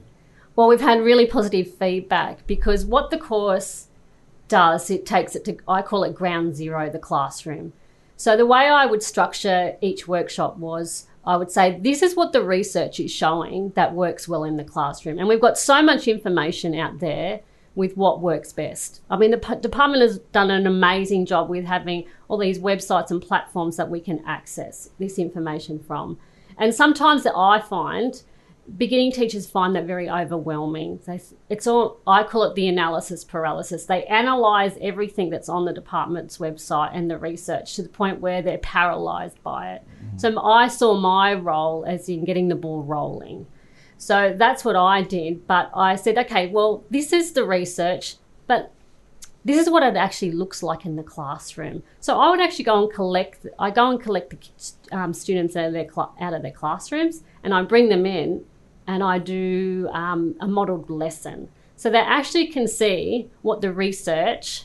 Well, 0.54 0.68
we've 0.68 0.80
had 0.80 1.00
really 1.00 1.26
positive 1.26 1.72
feedback 1.74 2.46
because 2.46 2.84
what 2.84 3.10
the 3.10 3.18
course 3.18 3.87
does, 4.48 4.90
it 4.90 5.06
takes 5.06 5.36
it 5.36 5.44
to, 5.44 5.56
I 5.68 5.82
call 5.82 6.04
it 6.04 6.14
ground 6.14 6.56
zero, 6.56 6.90
the 6.90 6.98
classroom. 6.98 7.72
So 8.16 8.36
the 8.36 8.46
way 8.46 8.68
I 8.68 8.86
would 8.86 9.02
structure 9.02 9.76
each 9.80 10.08
workshop 10.08 10.56
was 10.56 11.06
I 11.28 11.36
would 11.36 11.50
say, 11.50 11.78
this 11.78 12.00
is 12.00 12.16
what 12.16 12.32
the 12.32 12.42
research 12.42 12.98
is 13.00 13.10
showing 13.10 13.70
that 13.76 13.94
works 13.94 14.26
well 14.26 14.44
in 14.44 14.56
the 14.56 14.64
classroom. 14.64 15.18
And 15.18 15.28
we've 15.28 15.42
got 15.42 15.58
so 15.58 15.82
much 15.82 16.08
information 16.08 16.74
out 16.74 17.00
there 17.00 17.40
with 17.74 17.98
what 17.98 18.22
works 18.22 18.50
best. 18.50 19.02
I 19.10 19.18
mean, 19.18 19.30
the 19.30 19.36
p- 19.38 19.56
department 19.60 20.00
has 20.00 20.18
done 20.32 20.50
an 20.50 20.66
amazing 20.66 21.26
job 21.26 21.50
with 21.50 21.66
having 21.66 22.06
all 22.28 22.38
these 22.38 22.58
websites 22.58 23.10
and 23.10 23.20
platforms 23.20 23.76
that 23.76 23.90
we 23.90 24.00
can 24.00 24.24
access 24.24 24.88
this 24.98 25.18
information 25.18 25.78
from. 25.78 26.18
And 26.56 26.74
sometimes 26.74 27.24
that 27.24 27.36
I 27.36 27.60
find 27.60 28.22
beginning 28.76 29.12
teachers 29.12 29.48
find 29.48 29.74
that 29.74 29.84
very 29.84 30.10
overwhelming. 30.10 31.00
They, 31.06 31.20
it's 31.48 31.66
all 31.66 32.00
I 32.06 32.22
call 32.22 32.42
it 32.44 32.54
the 32.54 32.68
analysis 32.68 33.24
paralysis. 33.24 33.86
They 33.86 34.04
analyze 34.04 34.76
everything 34.80 35.30
that's 35.30 35.48
on 35.48 35.64
the 35.64 35.72
department's 35.72 36.38
website 36.38 36.90
and 36.92 37.10
the 37.10 37.18
research 37.18 37.76
to 37.76 37.82
the 37.82 37.88
point 37.88 38.20
where 38.20 38.42
they're 38.42 38.58
paralyzed 38.58 39.42
by 39.42 39.72
it. 39.74 39.82
So 40.16 40.40
I 40.40 40.68
saw 40.68 40.94
my 40.94 41.34
role 41.34 41.84
as 41.86 42.08
in 42.08 42.24
getting 42.24 42.48
the 42.48 42.54
ball 42.56 42.82
rolling. 42.82 43.46
So 43.96 44.34
that's 44.36 44.64
what 44.64 44.76
I 44.76 45.02
did. 45.02 45.46
But 45.46 45.70
I 45.74 45.96
said, 45.96 46.18
okay, 46.18 46.48
well, 46.48 46.84
this 46.90 47.12
is 47.12 47.32
the 47.32 47.44
research, 47.44 48.16
but 48.46 48.72
this 49.44 49.58
is 49.58 49.70
what 49.70 49.82
it 49.82 49.96
actually 49.96 50.32
looks 50.32 50.62
like 50.62 50.84
in 50.84 50.96
the 50.96 51.02
classroom. 51.02 51.82
So 52.00 52.18
I 52.20 52.30
would 52.30 52.40
actually 52.40 52.64
go 52.64 52.82
and 52.82 52.92
collect. 52.92 53.46
I 53.58 53.70
go 53.70 53.90
and 53.90 54.00
collect 54.00 54.30
the 54.30 54.96
um, 54.96 55.14
students 55.14 55.56
out 55.56 55.66
of 55.66 55.72
their 55.72 55.84
cla- 55.84 56.12
out 56.20 56.34
of 56.34 56.42
their 56.42 56.52
classrooms, 56.52 57.22
and 57.42 57.54
I 57.54 57.62
bring 57.62 57.88
them 57.88 58.04
in, 58.04 58.44
and 58.88 59.04
I 59.04 59.18
do 59.18 59.88
um, 59.92 60.34
a 60.40 60.48
modelled 60.48 60.90
lesson, 60.90 61.48
so 61.76 61.90
they 61.90 61.98
actually 61.98 62.48
can 62.48 62.66
see 62.66 63.30
what 63.42 63.60
the 63.60 63.72
research 63.72 64.64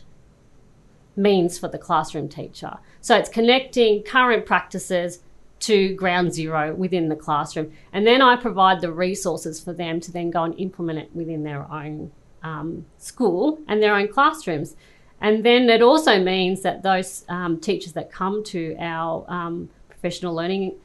means 1.15 1.59
for 1.59 1.67
the 1.67 1.77
classroom 1.77 2.27
teacher. 2.27 2.79
So 3.01 3.15
it's 3.15 3.29
connecting 3.29 4.01
current 4.01 4.47
practices 4.47 5.19
to 5.59 5.93
ground 5.93 6.33
zero 6.33 6.73
within 6.73 7.09
the 7.09 7.15
classroom, 7.15 7.71
and 7.91 8.07
then 8.07 8.21
I 8.21 8.35
provide 8.37 8.81
the 8.81 8.91
resources 8.91 9.59
for 9.59 9.73
them 9.73 9.99
to 9.99 10.11
then 10.11 10.31
go 10.31 10.43
and 10.43 10.59
implement 10.59 10.97
it 10.99 11.09
within 11.13 11.43
their 11.43 11.71
own 11.71 12.11
um, 12.41 12.85
school 12.97 13.59
and 13.67 13.81
their 13.81 13.95
own 13.95 14.07
classrooms. 14.07 14.75
And 15.21 15.45
then 15.45 15.69
it 15.69 15.81
also 15.81 16.19
means 16.21 16.63
that 16.63 16.83
those 16.83 17.23
um, 17.29 17.59
teachers 17.59 17.93
that 17.93 18.11
come 18.11 18.43
to 18.45 18.75
our 18.79 19.23
um, 19.29 19.69
professional 19.87 20.35
learning, 20.35 20.75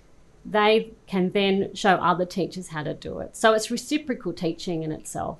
they 0.50 0.92
can 1.06 1.30
then 1.30 1.74
show 1.74 1.94
other 1.96 2.24
teachers 2.24 2.68
how 2.68 2.82
to 2.82 2.94
do 2.94 3.18
it. 3.18 3.36
So 3.36 3.52
it's 3.52 3.70
reciprocal 3.70 4.32
teaching 4.32 4.82
in 4.82 4.92
itself. 4.92 5.38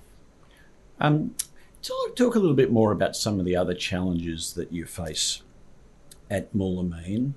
Um, 1.00 1.34
talk, 1.82 2.16
talk 2.16 2.34
a 2.34 2.38
little 2.38 2.56
bit 2.56 2.70
more 2.70 2.92
about 2.92 3.16
some 3.16 3.38
of 3.38 3.46
the 3.46 3.56
other 3.56 3.74
challenges 3.74 4.52
that 4.54 4.72
you 4.72 4.84
face 4.84 5.42
at 6.30 6.54
Moulamein 6.54 7.32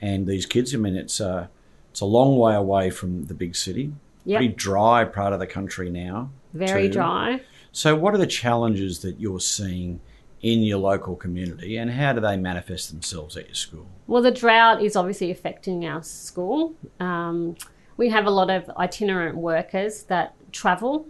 and 0.00 0.26
these 0.26 0.46
kids. 0.46 0.74
I 0.74 0.78
mean, 0.78 0.96
it's 0.96 1.20
a, 1.20 1.50
it's 1.90 2.00
a 2.00 2.06
long 2.06 2.36
way 2.38 2.54
away 2.54 2.90
from 2.90 3.26
the 3.26 3.34
big 3.34 3.54
city. 3.54 3.92
Yep. 4.24 4.38
Pretty 4.38 4.54
dry 4.54 5.04
part 5.04 5.32
of 5.32 5.40
the 5.40 5.46
country 5.46 5.90
now. 5.90 6.30
Very 6.54 6.88
too. 6.88 6.94
dry. 6.94 7.40
So, 7.72 7.96
what 7.96 8.14
are 8.14 8.18
the 8.18 8.26
challenges 8.26 9.00
that 9.00 9.18
you're 9.18 9.40
seeing 9.40 10.00
in 10.42 10.62
your 10.62 10.78
local 10.78 11.14
community, 11.14 11.76
and 11.76 11.92
how 11.92 12.12
do 12.12 12.20
they 12.20 12.36
manifest 12.36 12.90
themselves 12.90 13.36
at 13.36 13.46
your 13.46 13.54
school? 13.54 13.86
Well, 14.08 14.22
the 14.22 14.32
drought 14.32 14.82
is 14.82 14.96
obviously 14.96 15.30
affecting 15.30 15.86
our 15.86 16.02
school. 16.02 16.74
Um, 16.98 17.56
we 17.96 18.08
have 18.08 18.26
a 18.26 18.30
lot 18.30 18.50
of 18.50 18.68
itinerant 18.76 19.36
workers 19.36 20.02
that 20.04 20.34
travel. 20.50 21.06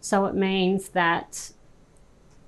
So 0.00 0.24
it 0.26 0.34
means 0.34 0.88
that 0.90 1.52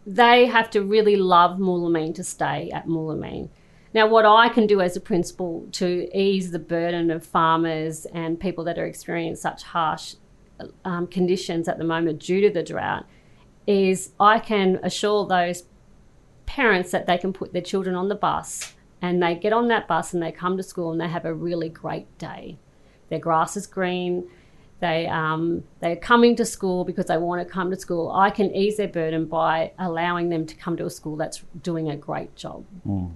they 0.05 0.47
have 0.47 0.71
to 0.71 0.83
really 0.83 1.17
love 1.17 1.59
Moulamein 1.59 2.15
to 2.17 2.25
stay 2.25 2.71
at 2.71 2.89
Moulamein. 2.89 3.49
Now, 3.95 4.09
what 4.09 4.25
I 4.25 4.49
can 4.49 4.67
do 4.67 4.81
as 4.81 4.97
a 4.97 5.01
principal 5.01 5.69
to 5.73 6.09
ease 6.17 6.51
the 6.51 6.59
burden 6.59 7.11
of 7.11 7.25
farmers 7.25 8.07
and 8.07 8.41
people 8.41 8.65
that 8.65 8.79
are 8.79 8.87
experiencing 8.87 9.41
such 9.41 9.63
harsh 9.63 10.15
um, 10.85 11.07
conditions 11.07 11.69
at 11.69 11.79
the 11.79 11.85
moment 11.85 12.19
due 12.21 12.41
to 12.41 12.51
the 12.51 12.63
drought 12.63 13.07
is 13.67 14.13
I 14.19 14.39
can 14.39 14.81
assure 14.83 15.27
those 15.27 15.65
parents 16.53 16.91
that 16.91 17.07
they 17.07 17.17
can 17.17 17.33
put 17.33 17.55
their 17.55 17.63
children 17.63 17.97
on 17.97 18.11
the 18.11 18.15
bus 18.15 18.75
and 19.01 19.23
they 19.23 19.35
get 19.35 19.55
on 19.55 19.69
that 19.69 19.89
bus 19.89 20.13
and 20.13 20.23
they 20.23 20.31
come 20.31 20.59
to 20.59 20.63
school 20.63 20.93
and 20.93 21.01
they 21.01 21.09
have 21.09 21.25
a 21.25 21.33
really 21.33 21.71
great 21.71 22.07
day. 22.19 22.59
Their 23.09 23.19
grass 23.19 23.57
is 23.57 23.67
green. 23.67 24.29
They 24.81 25.07
um, 25.07 25.65
they're 25.81 25.97
coming 25.97 26.37
to 26.37 26.45
school 26.45 26.85
because 26.85 27.07
they 27.07 27.17
want 27.17 27.41
to 27.41 27.51
come 27.51 27.71
to 27.71 27.79
school. 27.79 28.11
I 28.11 28.29
can 28.29 28.55
ease 28.55 28.77
their 28.77 28.89
burden 28.89 29.25
by 29.25 29.73
allowing 29.79 30.29
them 30.29 30.45
to 30.45 30.55
come 30.55 30.77
to 30.77 30.85
a 30.85 30.91
school 30.91 31.17
that's 31.17 31.43
doing 31.63 31.89
a 31.89 31.97
great 31.97 32.37
job. 32.37 32.67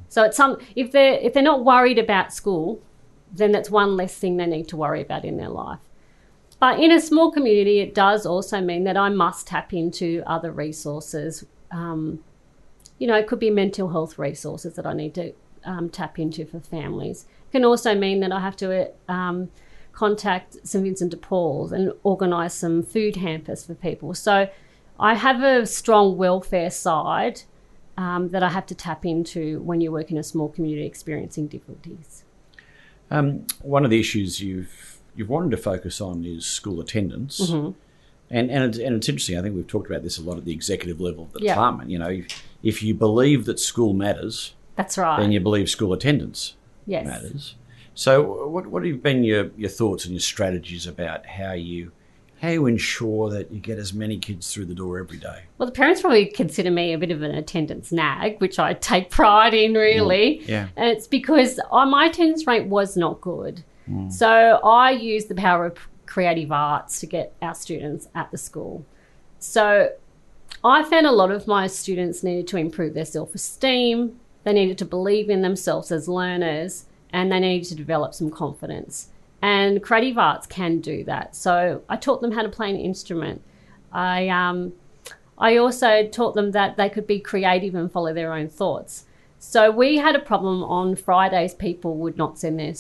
So 0.08 0.22
it's 0.22 0.36
some 0.36 0.56
if 0.74 0.92
they're 0.92 1.18
if 1.20 1.34
they're 1.34 1.42
not 1.42 1.62
worried 1.62 1.98
about 1.98 2.32
school, 2.32 2.80
then 3.34 3.52
that's 3.52 3.68
one 3.68 3.96
less 3.98 4.16
thing 4.16 4.38
they 4.38 4.46
need 4.46 4.68
to 4.68 4.78
worry 4.78 5.02
about 5.02 5.26
in 5.26 5.36
their 5.36 5.50
life. 5.50 5.80
But 6.58 6.80
in 6.80 6.90
a 6.90 7.00
small 7.00 7.30
community, 7.30 7.80
it 7.80 7.94
does 7.94 8.24
also 8.24 8.62
mean 8.62 8.84
that 8.84 8.96
I 8.96 9.10
must 9.10 9.48
tap 9.48 9.74
into 9.74 10.22
other 10.26 10.50
resources. 10.52 11.44
Um, 11.70 12.20
you 12.98 13.06
know, 13.06 13.16
it 13.16 13.26
could 13.26 13.38
be 13.38 13.50
mental 13.50 13.90
health 13.90 14.18
resources 14.18 14.74
that 14.74 14.86
I 14.86 14.92
need 14.92 15.14
to 15.14 15.32
um, 15.64 15.90
tap 15.90 16.18
into 16.18 16.46
for 16.46 16.60
families. 16.60 17.26
It 17.48 17.52
can 17.52 17.64
also 17.64 17.94
mean 17.94 18.20
that 18.20 18.32
I 18.32 18.40
have 18.40 18.56
to 18.56 18.90
um, 19.08 19.50
contact 19.92 20.56
St 20.66 20.84
Vincent 20.84 21.10
de 21.10 21.16
Paul's 21.16 21.72
and 21.72 21.92
organise 22.02 22.54
some 22.54 22.82
food 22.82 23.16
hampers 23.16 23.64
for 23.64 23.74
people. 23.74 24.14
So 24.14 24.48
I 24.98 25.14
have 25.14 25.42
a 25.42 25.66
strong 25.66 26.16
welfare 26.16 26.70
side 26.70 27.42
um, 27.98 28.28
that 28.30 28.42
I 28.42 28.50
have 28.50 28.66
to 28.66 28.74
tap 28.74 29.04
into 29.04 29.60
when 29.60 29.80
you 29.80 29.90
work 29.90 30.10
in 30.10 30.18
a 30.18 30.22
small 30.22 30.48
community 30.48 30.86
experiencing 30.86 31.48
difficulties. 31.48 32.24
Um, 33.10 33.46
one 33.62 33.84
of 33.84 33.90
the 33.90 34.00
issues 34.00 34.40
you've 34.40 34.98
you've 35.14 35.28
wanted 35.30 35.50
to 35.50 35.56
focus 35.56 36.00
on 36.00 36.24
is 36.24 36.44
school 36.44 36.80
attendance. 36.80 37.40
Mm-hmm. 37.40 37.70
And, 38.30 38.50
and, 38.50 38.64
it's, 38.64 38.78
and 38.78 38.96
it's 38.96 39.08
interesting. 39.08 39.38
I 39.38 39.42
think 39.42 39.54
we've 39.54 39.66
talked 39.66 39.88
about 39.88 40.02
this 40.02 40.18
a 40.18 40.22
lot 40.22 40.36
at 40.36 40.44
the 40.44 40.52
executive 40.52 41.00
level 41.00 41.24
of 41.24 41.32
the 41.32 41.40
department. 41.40 41.90
You 41.90 41.98
know, 41.98 42.08
if, 42.08 42.44
if 42.62 42.82
you 42.82 42.94
believe 42.94 43.44
that 43.44 43.60
school 43.60 43.92
matters, 43.92 44.54
that's 44.76 44.98
right. 44.98 45.18
Then 45.18 45.32
you 45.32 45.40
believe 45.40 45.70
school 45.70 45.92
attendance 45.92 46.54
yes. 46.86 47.06
matters. 47.06 47.54
So, 47.94 48.46
what 48.48 48.66
what 48.66 48.84
have 48.84 49.02
been 49.02 49.24
your, 49.24 49.50
your 49.56 49.70
thoughts 49.70 50.04
and 50.04 50.12
your 50.12 50.20
strategies 50.20 50.86
about 50.86 51.24
how 51.24 51.52
you 51.52 51.92
how 52.42 52.50
you 52.50 52.66
ensure 52.66 53.30
that 53.30 53.50
you 53.50 53.58
get 53.58 53.78
as 53.78 53.94
many 53.94 54.18
kids 54.18 54.52
through 54.52 54.66
the 54.66 54.74
door 54.74 54.98
every 54.98 55.16
day? 55.16 55.44
Well, 55.56 55.66
the 55.66 55.72
parents 55.72 56.02
probably 56.02 56.26
consider 56.26 56.70
me 56.70 56.92
a 56.92 56.98
bit 56.98 57.10
of 57.10 57.22
an 57.22 57.34
attendance 57.34 57.90
nag, 57.90 58.38
which 58.40 58.58
I 58.58 58.74
take 58.74 59.10
pride 59.10 59.54
in, 59.54 59.72
really. 59.72 60.40
Mm, 60.40 60.48
yeah. 60.48 60.68
And 60.76 60.90
it's 60.90 61.06
because 61.06 61.58
my 61.72 62.06
attendance 62.06 62.46
rate 62.46 62.66
was 62.66 62.98
not 62.98 63.22
good. 63.22 63.64
Mm. 63.90 64.12
So 64.12 64.60
I 64.62 64.90
use 64.90 65.24
the 65.24 65.34
power 65.34 65.64
of 65.64 65.78
creative 66.06 66.52
arts 66.52 67.00
to 67.00 67.06
get 67.06 67.34
our 67.42 67.54
students 67.54 68.08
at 68.14 68.30
the 68.30 68.38
school. 68.38 68.84
So 69.38 69.90
I 70.64 70.82
found 70.84 71.06
a 71.06 71.12
lot 71.12 71.30
of 71.30 71.46
my 71.46 71.66
students 71.66 72.22
needed 72.22 72.46
to 72.48 72.56
improve 72.56 72.94
their 72.94 73.04
self 73.04 73.34
esteem, 73.34 74.18
they 74.44 74.52
needed 74.52 74.78
to 74.78 74.84
believe 74.84 75.28
in 75.28 75.42
themselves 75.42 75.90
as 75.90 76.08
learners, 76.08 76.86
and 77.12 77.30
they 77.30 77.40
needed 77.40 77.68
to 77.68 77.74
develop 77.74 78.14
some 78.14 78.30
confidence. 78.30 79.08
And 79.42 79.82
creative 79.82 80.18
arts 80.18 80.46
can 80.46 80.80
do 80.80 81.04
that. 81.04 81.36
So 81.36 81.82
I 81.88 81.96
taught 81.96 82.20
them 82.20 82.32
how 82.32 82.42
to 82.42 82.48
play 82.48 82.70
an 82.70 82.76
instrument. 82.76 83.42
I 83.92 84.28
um, 84.28 84.72
I 85.38 85.56
also 85.56 86.06
taught 86.06 86.34
them 86.34 86.52
that 86.52 86.76
they 86.76 86.88
could 86.88 87.06
be 87.06 87.20
creative 87.20 87.74
and 87.74 87.90
follow 87.90 88.14
their 88.14 88.32
own 88.32 88.48
thoughts. 88.48 89.04
So 89.38 89.70
we 89.70 89.98
had 89.98 90.16
a 90.16 90.20
problem 90.20 90.62
on 90.64 90.96
Fridays. 90.96 91.54
People 91.54 91.96
would 91.98 92.16
not 92.16 92.38
send 92.38 92.58
their 92.58 92.74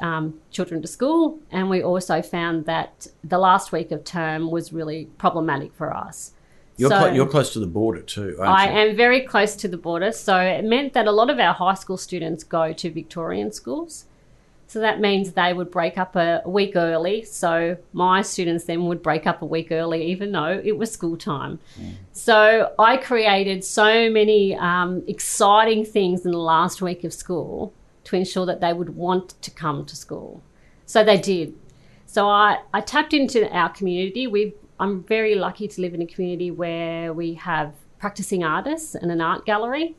um, 0.00 0.40
children 0.50 0.82
to 0.82 0.88
school, 0.88 1.38
and 1.50 1.68
we 1.68 1.82
also 1.82 2.22
found 2.22 2.66
that 2.66 3.06
the 3.24 3.38
last 3.38 3.72
week 3.72 3.90
of 3.90 4.04
term 4.04 4.50
was 4.50 4.72
really 4.72 5.06
problematic 5.18 5.72
for 5.74 5.94
us. 5.94 6.32
You're, 6.76 6.90
so, 6.90 7.00
cl- 7.00 7.14
you're 7.14 7.26
close 7.26 7.52
to 7.52 7.60
the 7.60 7.66
border 7.66 8.02
too. 8.02 8.36
I 8.40 8.70
you? 8.70 8.90
am 8.90 8.96
very 8.96 9.20
close 9.20 9.54
to 9.56 9.68
the 9.68 9.76
border, 9.76 10.12
so 10.12 10.38
it 10.38 10.64
meant 10.64 10.94
that 10.94 11.06
a 11.06 11.12
lot 11.12 11.30
of 11.30 11.38
our 11.38 11.54
high 11.54 11.74
school 11.74 11.96
students 11.96 12.44
go 12.44 12.72
to 12.72 12.90
Victorian 12.90 13.52
schools. 13.52 14.06
So 14.72 14.80
that 14.80 15.00
means 15.00 15.32
they 15.32 15.52
would 15.52 15.70
break 15.70 15.98
up 15.98 16.16
a 16.16 16.40
week 16.46 16.76
early. 16.76 17.24
So 17.24 17.76
my 17.92 18.22
students 18.22 18.64
then 18.64 18.86
would 18.86 19.02
break 19.02 19.26
up 19.26 19.42
a 19.42 19.44
week 19.44 19.70
early, 19.70 20.02
even 20.06 20.32
though 20.32 20.62
it 20.64 20.78
was 20.78 20.90
school 20.90 21.18
time. 21.18 21.58
Mm. 21.78 21.92
So 22.12 22.72
I 22.78 22.96
created 22.96 23.64
so 23.64 24.08
many 24.08 24.54
um, 24.54 25.02
exciting 25.06 25.84
things 25.84 26.24
in 26.24 26.32
the 26.32 26.38
last 26.38 26.80
week 26.80 27.04
of 27.04 27.12
school 27.12 27.74
to 28.04 28.16
ensure 28.16 28.46
that 28.46 28.60
they 28.60 28.72
would 28.72 28.96
want 28.96 29.40
to 29.42 29.50
come 29.50 29.84
to 29.86 29.96
school. 29.96 30.42
So 30.86 31.04
they 31.04 31.18
did. 31.18 31.54
So 32.06 32.28
I, 32.28 32.58
I 32.74 32.80
tapped 32.80 33.14
into 33.14 33.48
our 33.50 33.70
community. 33.70 34.26
we 34.26 34.54
I'm 34.78 35.04
very 35.04 35.36
lucky 35.36 35.68
to 35.68 35.80
live 35.80 35.94
in 35.94 36.02
a 36.02 36.06
community 36.06 36.50
where 36.50 37.12
we 37.12 37.34
have 37.34 37.74
practicing 37.98 38.42
artists 38.42 38.96
and 38.96 39.12
an 39.12 39.20
art 39.20 39.46
gallery. 39.46 39.94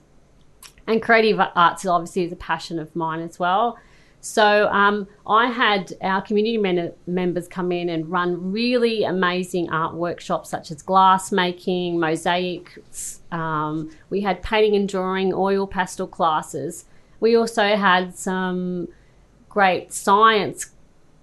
And 0.86 1.02
creative 1.02 1.40
arts 1.56 1.86
obviously 1.86 2.26
is 2.26 2.34
a 2.34 2.36
passion 2.36 2.80
of 2.80 2.94
mine 2.94 3.22
as 3.22 3.40
well. 3.40 3.78
So 4.20 4.68
um, 4.68 5.08
I 5.28 5.48
had 5.48 5.94
our 6.02 6.22
community 6.22 6.58
men- 6.58 6.94
members 7.08 7.48
come 7.48 7.72
in 7.72 7.90
and 7.90 8.10
run 8.10 8.52
really 8.52 9.04
amazing 9.04 9.70
art 9.70 9.96
workshops 9.96 10.50
such 10.50 10.72
as 10.72 10.82
glass 10.82 11.32
making, 11.32 12.00
mosaics. 12.00 13.22
Um, 13.32 13.90
we 14.10 14.22
had 14.22 14.42
painting 14.42 14.76
and 14.76 14.88
drawing, 14.88 15.34
oil 15.34 15.68
pastel 15.68 16.08
classes. 16.08 16.86
We 17.24 17.38
also 17.38 17.78
had 17.78 18.18
some 18.18 18.90
great 19.48 19.94
science 19.94 20.72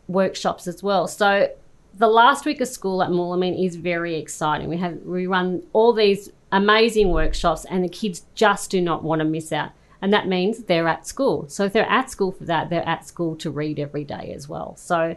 workshops 0.09 0.67
as 0.67 0.83
well. 0.83 1.07
So 1.07 1.51
the 1.93 2.09
last 2.09 2.47
week 2.47 2.63
of 2.63 2.69
school 2.69 3.03
at 3.03 3.11
Moulamein 3.11 3.63
is 3.63 3.77
very 3.77 4.17
exciting. 4.17 4.71
We 4.71 4.79
have 4.79 4.97
we 5.03 5.27
run 5.27 5.63
all 5.75 5.93
these 5.93 6.31
amazing 6.51 7.11
workshops, 7.11 7.67
and 7.67 7.85
the 7.85 7.89
kids 7.89 8.25
just 8.35 8.71
do 8.71 8.81
not 8.81 9.05
want 9.05 9.19
to 9.19 9.27
miss 9.27 9.53
out 9.53 9.73
and 10.01 10.11
that 10.13 10.27
means 10.27 10.65
they're 10.65 10.89
at 10.89 11.07
school. 11.07 11.47
So 11.49 11.65
if 11.67 11.75
they're 11.75 11.91
at 11.91 12.11
school 12.11 12.33
for 12.33 12.45
that, 12.45 12.71
they're 12.71 12.89
at 12.89 13.07
school 13.07 13.37
to 13.37 13.51
read 13.51 13.79
every 13.79 14.05
day 14.05 14.33
as 14.35 14.49
well. 14.49 14.77
So 14.77 15.17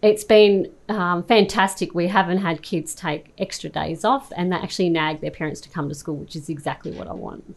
it's 0.00 0.24
been 0.24 0.72
um, 0.88 1.22
fantastic. 1.24 1.94
We 1.94 2.06
haven't 2.06 2.38
had 2.38 2.62
kids 2.62 2.94
take 2.94 3.34
extra 3.36 3.68
days 3.68 4.04
off, 4.04 4.32
and 4.34 4.50
they 4.50 4.56
actually 4.56 4.88
nag 4.88 5.20
their 5.20 5.30
parents 5.30 5.60
to 5.62 5.68
come 5.68 5.88
to 5.90 5.94
school, 5.94 6.16
which 6.16 6.36
is 6.36 6.48
exactly 6.48 6.92
what 6.92 7.08
I 7.08 7.12
want. 7.12 7.56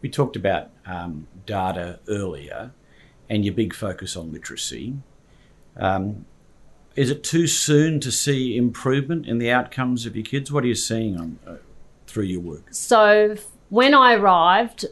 We 0.00 0.08
talked 0.08 0.36
about 0.36 0.70
um, 0.86 1.26
data 1.46 1.98
earlier, 2.08 2.72
and 3.28 3.44
your 3.44 3.54
big 3.54 3.74
focus 3.74 4.16
on 4.16 4.32
literacy. 4.32 4.94
Um, 5.76 6.24
is 6.96 7.10
it 7.10 7.22
too 7.22 7.46
soon 7.46 8.00
to 8.00 8.10
see 8.10 8.56
improvement 8.56 9.26
in 9.26 9.38
the 9.38 9.50
outcomes 9.50 10.06
of 10.06 10.16
your 10.16 10.24
kids? 10.24 10.50
What 10.50 10.64
are 10.64 10.66
you 10.66 10.74
seeing 10.74 11.16
on, 11.16 11.38
uh, 11.46 11.56
through 12.06 12.24
your 12.24 12.40
work? 12.40 12.64
So 12.72 13.36
when 13.68 13.94
I 13.94 14.14
arrived, 14.14 14.86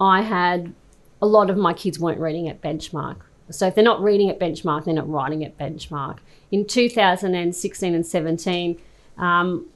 I 0.00 0.22
had 0.22 0.74
a 1.22 1.26
lot 1.26 1.50
of 1.50 1.56
my 1.56 1.72
kids 1.72 1.98
weren't 1.98 2.18
reading 2.18 2.48
at 2.48 2.60
benchmark. 2.60 3.18
So 3.50 3.66
if 3.66 3.74
they're 3.74 3.84
not 3.84 4.02
reading 4.02 4.30
at 4.30 4.40
benchmark, 4.40 4.84
they're 4.84 4.94
not 4.94 5.08
writing 5.08 5.44
at 5.44 5.56
benchmark. 5.56 6.18
In 6.50 6.66
2016 6.66 7.94
and 7.94 8.06
17, 8.06 8.80
um, 9.18 9.66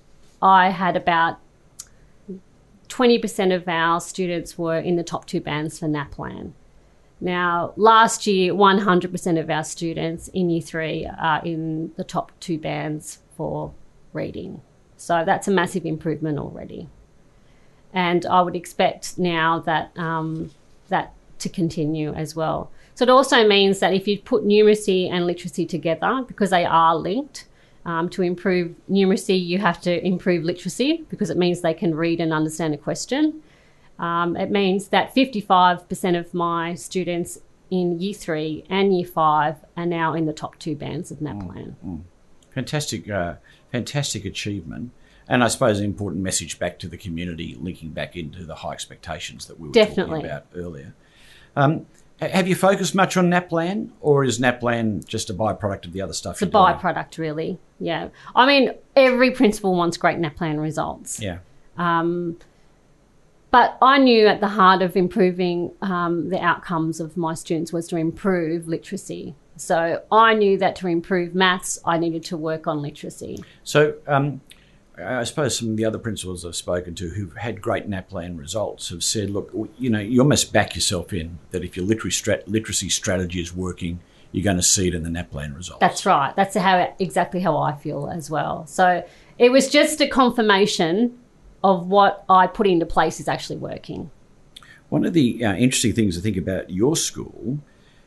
I 0.41 0.71
had 0.71 0.97
about 0.97 1.39
20% 2.89 3.55
of 3.55 3.69
our 3.69 4.01
students 4.01 4.57
were 4.59 4.79
in 4.79 4.97
the 4.97 5.03
top 5.03 5.27
two 5.27 5.41
bands 5.41 5.79
for 5.79 5.87
NAPLAN. 5.87 6.53
Now, 7.21 7.73
last 7.77 8.27
year, 8.27 8.55
100% 8.55 9.41
of 9.41 9.51
our 9.51 9.65
students 9.65 10.29
in 10.29 10.51
year 10.51 10.63
three 10.63 11.07
are 11.07 11.45
in 11.45 11.93
the 11.97 12.05
top 12.05 12.33
two 12.41 12.59
bands 12.59 13.19
for 13.37 13.73
reading. 14.13 14.63
So 14.97 15.25
that's 15.25 15.49
a 15.49 15.51
massive 15.51 15.85
improvement 15.85 16.39
already 16.39 16.89
and 17.93 18.27
I 18.27 18.43
would 18.43 18.57
expect 18.57 19.19
now 19.19 19.61
that 19.61 19.97
um, 19.97 20.51
that 20.89 21.15
to 21.39 21.49
continue 21.49 22.13
as 22.15 22.35
well. 22.35 22.71
So 22.95 23.05
it 23.05 23.11
also 23.11 23.47
means 23.47 23.79
that 23.79 23.95
if 23.95 24.09
you 24.09 24.19
put 24.19 24.45
numeracy 24.45 25.09
and 25.11 25.27
literacy 25.27 25.67
together, 25.67 26.25
because 26.27 26.51
they 26.51 26.65
are 26.65 26.97
linked, 26.97 27.47
um, 27.89 28.11
to 28.11 28.23
improve 28.23 28.75
numeracy, 28.91 29.43
you 29.43 29.57
have 29.59 29.81
to 29.81 30.07
improve 30.07 30.45
literacy 30.45 31.07
because 31.09 31.31
it 31.31 31.39
means 31.39 31.63
they 31.63 31.73
can 31.73 31.95
read 31.95 32.21
and 32.21 32.35
understand 32.35 32.75
a 32.75 32.77
question. 32.77 33.43
Um, 33.99 34.37
it 34.37 34.51
means 34.51 34.89
that 34.89 35.15
55% 35.15 36.19
of 36.19 36.35
my 36.35 36.75
students 36.75 37.39
in 37.71 37.99
year 37.99 38.13
three 38.13 38.65
and 38.69 38.95
year 38.95 39.07
five 39.07 39.57
are 39.75 39.87
now 39.87 40.13
in 40.13 40.27
the 40.27 40.35
top 40.35 40.59
two 40.59 40.77
bands 40.77 41.11
of 41.11 41.19
NAPLAN. 41.19 41.77
Mm, 41.85 41.87
mm. 41.87 42.01
Fantastic, 42.51 43.09
uh, 43.09 43.37
fantastic 43.73 44.27
achievement 44.27 44.93
and 45.27 45.43
I 45.43 45.49
suppose 45.49 45.79
an 45.79 45.87
important 45.87 46.23
message 46.23 46.59
back 46.59 46.79
to 46.81 46.89
the 46.89 46.97
community, 46.99 47.57
linking 47.59 47.91
back 47.91 48.17
into 48.17 48.45
the 48.45 48.55
high 48.55 48.73
expectations 48.73 49.47
that 49.47 49.59
we 49.59 49.69
were 49.69 49.73
Definitely. 49.73 50.23
talking 50.23 50.27
about 50.27 50.47
earlier. 50.55 50.95
Um, 51.57 51.87
have 52.21 52.49
you 52.49 52.55
focused 52.55 52.95
much 52.95 53.17
on 53.17 53.31
NAPLAN, 53.31 53.91
or 54.01 54.25
is 54.25 54.39
NAPLAN 54.39 55.07
just 55.07 55.31
a 55.31 55.35
byproduct 55.35 55.87
of 55.87 55.93
the 55.93 56.03
other 56.03 56.13
stuff? 56.13 56.43
It's 56.43 56.43
a 56.43 56.47
byproduct, 56.47 57.11
doing? 57.13 57.29
really. 57.29 57.59
Yeah, 57.79 58.09
I 58.35 58.47
mean, 58.47 58.75
every 58.97 59.31
principal 59.31 59.75
wants 59.75 59.97
great 59.97 60.19
NAPLAN 60.19 60.61
results. 60.61 61.21
Yeah. 61.21 61.39
Um, 61.77 62.39
but 63.51 63.79
I 63.81 63.99
knew 63.99 64.27
at 64.27 64.41
the 64.41 64.49
heart 64.49 64.83
of 64.83 64.97
improving 64.97 65.73
um, 65.81 66.29
the 66.29 66.41
outcomes 66.41 67.01
of 67.01 67.17
my 67.17 67.35
students 67.35 67.73
was 67.73 67.87
to 67.89 67.97
improve 67.97 68.69
literacy. 68.69 69.35
So 69.57 70.03
I 70.13 70.35
knew 70.35 70.59
that 70.59 70.77
to 70.77 70.87
improve 70.87 71.35
maths, 71.35 71.79
I 71.85 71.99
needed 71.99 72.25
to 72.25 72.37
work 72.37 72.67
on 72.67 72.83
literacy. 72.83 73.43
So 73.65 73.95
um, 74.07 74.41
I 75.05 75.25
suppose 75.25 75.57
some 75.59 75.71
of 75.71 75.77
the 75.77 75.85
other 75.85 75.99
principals 75.99 76.45
I've 76.45 76.57
spoken 76.57 76.95
to 76.97 77.11
who've 77.11 77.37
had 77.37 77.61
great 77.63 77.89
NAPLAN 77.89 78.39
results 78.39 78.89
have 78.91 79.05
said, 79.05 79.31
look, 79.31 79.51
you 79.79 79.91
know, 79.91 80.01
you 80.01 80.21
almost 80.21 80.53
back 80.53 80.75
yourself 80.75 81.13
in 81.13 81.39
that 81.51 81.63
if 81.63 81.77
your 81.77 81.87
literacy, 81.87 82.37
literacy 82.47 82.89
strategy 82.89 83.41
is 83.41 83.55
working, 83.55 84.01
you're 84.33 84.45
going 84.45 84.57
to 84.57 84.63
see 84.63 84.89
it 84.89 84.95
in 84.95 85.05
the 85.05 85.11
NAPLAN 85.11 85.55
results. 85.55 85.81
That's 85.81 86.05
right. 86.05 86.35
That's 86.37 86.57
how 86.57 86.95
exactly 86.99 87.41
how 87.41 87.57
I 87.57 87.77
feel 87.77 88.09
as 88.09 88.31
well. 88.31 88.67
So 88.67 89.07
it 89.39 89.51
was 89.51 89.71
just 89.71 90.01
a 90.01 90.09
confirmation 90.09 91.19
of 91.63 91.87
what 91.89 92.25
I 92.29 92.47
put 92.47 92.67
into 92.67 92.87
place 92.87 93.21
is 93.21 93.29
actually 93.29 93.57
working. 93.57 94.11
One 94.89 95.05
of 95.05 95.13
the 95.13 95.45
uh, 95.45 95.55
interesting 95.55 95.93
things 95.93 96.17
to 96.17 96.23
think 96.23 96.37
about 96.37 96.71
your 96.71 96.97
school 96.97 97.59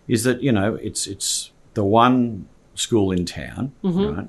is 0.08 0.24
that 0.24 0.42
you 0.42 0.52
know 0.52 0.76
it's 0.76 1.06
it's 1.08 1.52
the 1.74 1.84
one 1.84 2.48
school 2.76 3.12
in 3.12 3.26
town, 3.26 3.72
Mm-hmm. 3.84 4.16
right? 4.16 4.28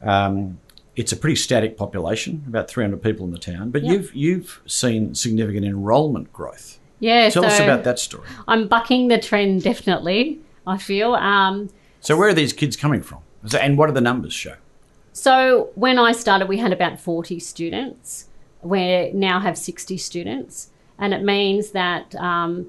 Um, 0.00 0.60
it's 0.98 1.12
a 1.12 1.16
pretty 1.16 1.36
static 1.36 1.76
population, 1.76 2.42
about 2.48 2.68
300 2.68 3.00
people 3.00 3.24
in 3.24 3.30
the 3.30 3.38
town, 3.38 3.70
but 3.70 3.82
Yep. 3.84 3.92
you've 3.92 4.14
you've 4.14 4.60
seen 4.66 5.14
significant 5.14 5.64
enrolment 5.64 6.32
growth. 6.32 6.80
Yeah, 6.98 7.30
Tell 7.30 7.44
us 7.44 7.60
about 7.60 7.84
that 7.84 8.00
story. 8.00 8.26
I'm 8.48 8.66
bucking 8.66 9.06
the 9.06 9.18
trend 9.18 9.62
definitely. 9.62 10.40
I 10.66 10.76
feel. 10.76 11.14
Um, 11.14 11.70
So 12.00 12.16
where 12.16 12.28
are 12.28 12.34
these 12.34 12.52
kids 12.52 12.76
coming 12.76 13.02
from? 13.02 13.20
And 13.58 13.78
what 13.78 13.86
do 13.86 13.92
the 13.92 14.00
numbers 14.00 14.32
show? 14.34 14.54
So 15.12 15.70
when 15.76 15.98
I 15.98 16.10
started, 16.12 16.48
we 16.48 16.58
had 16.58 16.72
about 16.72 16.98
40 17.00 17.38
students. 17.38 18.26
We 18.62 19.12
now 19.12 19.38
have 19.38 19.56
60 19.56 19.96
students, 19.98 20.70
and 20.98 21.14
it 21.14 21.22
means 21.22 21.70
that 21.70 22.14
um, 22.16 22.66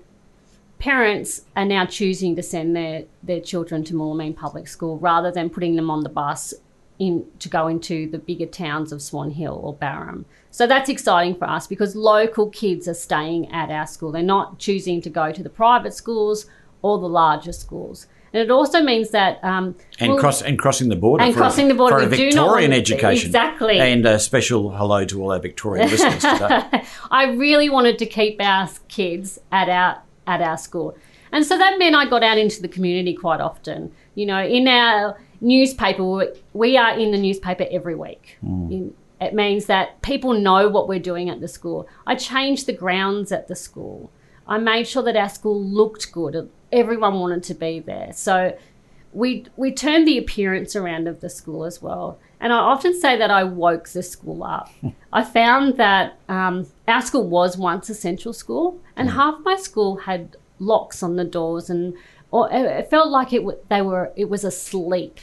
parents 0.77 1.41
are 1.55 1.65
now 1.65 1.85
choosing 1.85 2.35
to 2.35 2.43
send 2.43 2.75
their, 2.75 3.05
their 3.23 3.41
children 3.41 3.83
to 3.85 3.93
Moulamein 3.95 4.35
Public 4.35 4.67
School 4.67 4.97
rather 4.99 5.31
than 5.31 5.49
putting 5.49 5.75
them 5.75 5.89
on 5.89 6.03
the 6.03 6.09
bus 6.09 6.53
in 6.99 7.25
to 7.39 7.47
go 7.49 7.67
into 7.67 8.09
the 8.11 8.19
bigger 8.19 8.45
towns 8.45 8.91
of 8.91 9.01
Swan 9.01 9.31
Hill 9.31 9.59
or 9.63 9.73
Barham. 9.73 10.25
So 10.51 10.67
that's 10.67 10.89
exciting 10.89 11.35
for 11.35 11.49
us 11.49 11.65
because 11.65 11.95
local 11.95 12.49
kids 12.49 12.87
are 12.87 12.93
staying 12.93 13.49
at 13.51 13.69
our 13.71 13.87
school. 13.87 14.11
They're 14.11 14.21
not 14.21 14.59
choosing 14.59 15.01
to 15.01 15.09
go 15.09 15.31
to 15.31 15.41
the 15.41 15.49
private 15.49 15.93
schools 15.93 16.45
or 16.81 16.99
the 16.99 17.07
larger 17.07 17.53
schools. 17.53 18.07
And 18.33 18.43
it 18.43 18.51
also 18.51 18.83
means 18.83 19.09
that 19.09 19.43
um, 19.43 19.75
And 19.99 20.11
well, 20.11 20.19
cross 20.19 20.41
and 20.43 20.59
crossing 20.59 20.89
the 20.89 20.95
border 20.95 21.23
And 21.23 21.33
for, 21.33 21.39
a- 21.39 21.41
crossing 21.43 21.67
the 21.67 21.73
border, 21.73 21.99
for 21.99 22.05
a 22.05 22.09
we 22.09 22.17
do 22.17 22.23
not 22.31 22.45
Victorian 22.47 22.73
education. 22.73 23.27
exactly. 23.27 23.79
And 23.79 24.05
a 24.05 24.19
special 24.19 24.69
hello 24.71 25.03
to 25.05 25.21
all 25.23 25.31
our 25.31 25.39
Victorian 25.39 25.89
listeners 25.89 26.21
today. 26.21 26.83
I 27.11 27.31
really 27.31 27.69
wanted 27.69 27.97
to 27.99 28.05
keep 28.05 28.39
our 28.41 28.69
kids 28.87 29.39
at 29.51 29.67
our 29.69 30.01
at 30.27 30.41
our 30.41 30.57
school. 30.57 30.95
And 31.31 31.43
so 31.45 31.57
that 31.57 31.79
meant 31.79 31.95
I 31.95 32.07
got 32.07 32.21
out 32.23 32.37
into 32.37 32.61
the 32.61 32.67
community 32.67 33.15
quite 33.15 33.39
often. 33.41 33.91
You 34.15 34.27
know, 34.27 34.43
in 34.43 34.67
our 34.67 35.19
newspaper, 35.41 36.03
we- 36.53 36.77
are 36.77 36.97
in 36.97 37.11
the 37.11 37.17
newspaper 37.17 37.65
every 37.71 37.95
week. 37.95 38.37
In- 38.43 38.93
It 39.21 39.33
means 39.33 39.65
that 39.65 40.01
people 40.01 40.31
know 40.33 40.69
what 40.69 40.87
we're 40.87 40.97
doing 41.11 41.29
at 41.29 41.41
the 41.41 41.47
school. 41.49 41.87
I 42.07 42.15
changed 42.15 42.67
the 42.67 42.73
grounds 42.73 43.33
at 43.33 43.49
the 43.49 43.55
school. 43.55 44.09
I 44.47 44.57
made 44.59 44.87
sure 44.87 45.03
that 45.03 45.17
our 45.17 45.27
school 45.27 45.61
looked 45.61 46.11
good. 46.13 46.49
Everyone 46.71 47.19
wanted 47.19 47.43
to 47.43 47.53
be 47.53 47.79
there. 47.81 48.11
So 48.13 48.57
we 49.11 49.45
we 49.57 49.71
turned 49.73 50.07
the 50.07 50.17
appearance 50.17 50.73
around 50.73 51.07
of 51.09 51.19
the 51.19 51.29
school 51.29 51.65
as 51.65 51.81
well. 51.81 52.17
And 52.39 52.53
I 52.53 52.57
often 52.57 52.93
say 52.97 53.17
that 53.17 53.29
I 53.29 53.43
woke 53.43 53.89
the 53.89 54.03
school 54.03 54.41
up. 54.41 54.69
I 55.11 55.25
found 55.25 55.75
that 55.77 56.15
um, 56.29 56.67
our 56.87 57.01
school 57.01 57.27
was 57.27 57.57
once 57.57 57.89
a 57.89 57.95
central 57.95 58.33
school, 58.33 58.79
and 58.95 59.09
half 59.09 59.35
my 59.43 59.57
school 59.57 59.97
had 59.97 60.37
locks 60.59 61.03
on 61.03 61.17
the 61.17 61.25
doors, 61.25 61.69
and 61.69 61.93
or 62.31 62.49
it 62.51 62.89
felt 62.89 63.09
like 63.09 63.33
it 63.33 63.69
they 63.69 63.81
were 63.81 64.11
it 64.15 64.29
was 64.29 64.43
asleep 64.43 65.19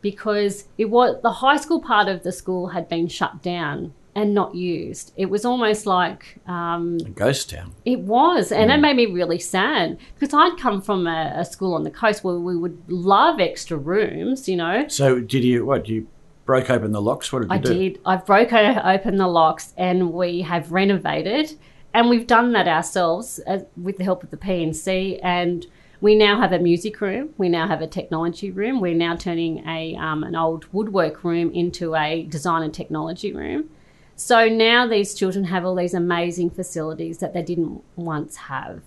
because 0.00 0.68
it 0.76 0.86
was 0.86 1.20
the 1.22 1.30
high 1.30 1.56
school 1.56 1.80
part 1.80 2.08
of 2.08 2.22
the 2.22 2.32
school 2.32 2.68
had 2.68 2.88
been 2.88 3.08
shut 3.08 3.42
down 3.42 3.92
and 4.14 4.34
not 4.34 4.54
used. 4.54 5.12
It 5.16 5.26
was 5.26 5.44
almost 5.44 5.86
like 5.86 6.38
um, 6.48 6.98
A 7.04 7.10
ghost 7.10 7.50
town. 7.50 7.72
it 7.84 8.00
was, 8.00 8.50
and 8.50 8.72
it 8.72 8.78
made 8.78 8.96
me 8.96 9.06
really 9.06 9.38
sad 9.38 9.96
because 10.18 10.34
I'd 10.34 10.58
come 10.58 10.82
from 10.82 11.06
a, 11.06 11.34
a 11.36 11.44
school 11.44 11.74
on 11.74 11.84
the 11.84 11.90
coast 11.90 12.24
where 12.24 12.34
we 12.34 12.56
would 12.56 12.82
love 12.88 13.38
extra 13.38 13.76
rooms, 13.76 14.48
you 14.48 14.56
know. 14.56 14.88
So 14.88 15.20
did 15.20 15.44
you 15.44 15.64
what? 15.64 15.88
You 15.88 16.08
broke 16.46 16.68
open 16.70 16.90
the 16.92 17.02
locks? 17.02 17.32
What 17.32 17.42
did 17.42 17.50
you 17.50 17.54
I 17.54 17.58
do? 17.58 17.70
I 17.70 17.74
did. 17.74 18.00
I've 18.06 18.26
broke 18.26 18.52
open 18.52 19.16
the 19.16 19.28
locks 19.28 19.72
and 19.76 20.12
we 20.12 20.40
have 20.42 20.72
renovated, 20.72 21.56
and 21.94 22.08
we've 22.08 22.26
done 22.26 22.52
that 22.54 22.66
ourselves 22.66 23.38
uh, 23.46 23.60
with 23.76 23.98
the 23.98 24.04
help 24.04 24.24
of 24.24 24.30
the 24.30 24.36
P&C. 24.36 25.20
And 25.22 25.64
we 26.00 26.14
now 26.14 26.40
have 26.40 26.52
a 26.52 26.58
music 26.58 27.00
room. 27.00 27.30
We 27.38 27.48
now 27.48 27.66
have 27.66 27.82
a 27.82 27.86
technology 27.86 28.50
room. 28.50 28.80
We're 28.80 28.94
now 28.94 29.16
turning 29.16 29.66
a 29.66 29.96
um, 29.96 30.22
an 30.22 30.36
old 30.36 30.66
woodwork 30.72 31.24
room 31.24 31.50
into 31.52 31.94
a 31.94 32.22
design 32.24 32.62
and 32.62 32.72
technology 32.72 33.32
room. 33.32 33.70
So 34.14 34.48
now 34.48 34.86
these 34.86 35.14
children 35.14 35.44
have 35.44 35.64
all 35.64 35.76
these 35.76 35.94
amazing 35.94 36.50
facilities 36.50 37.18
that 37.18 37.34
they 37.34 37.42
didn't 37.42 37.82
once 37.96 38.36
have. 38.36 38.82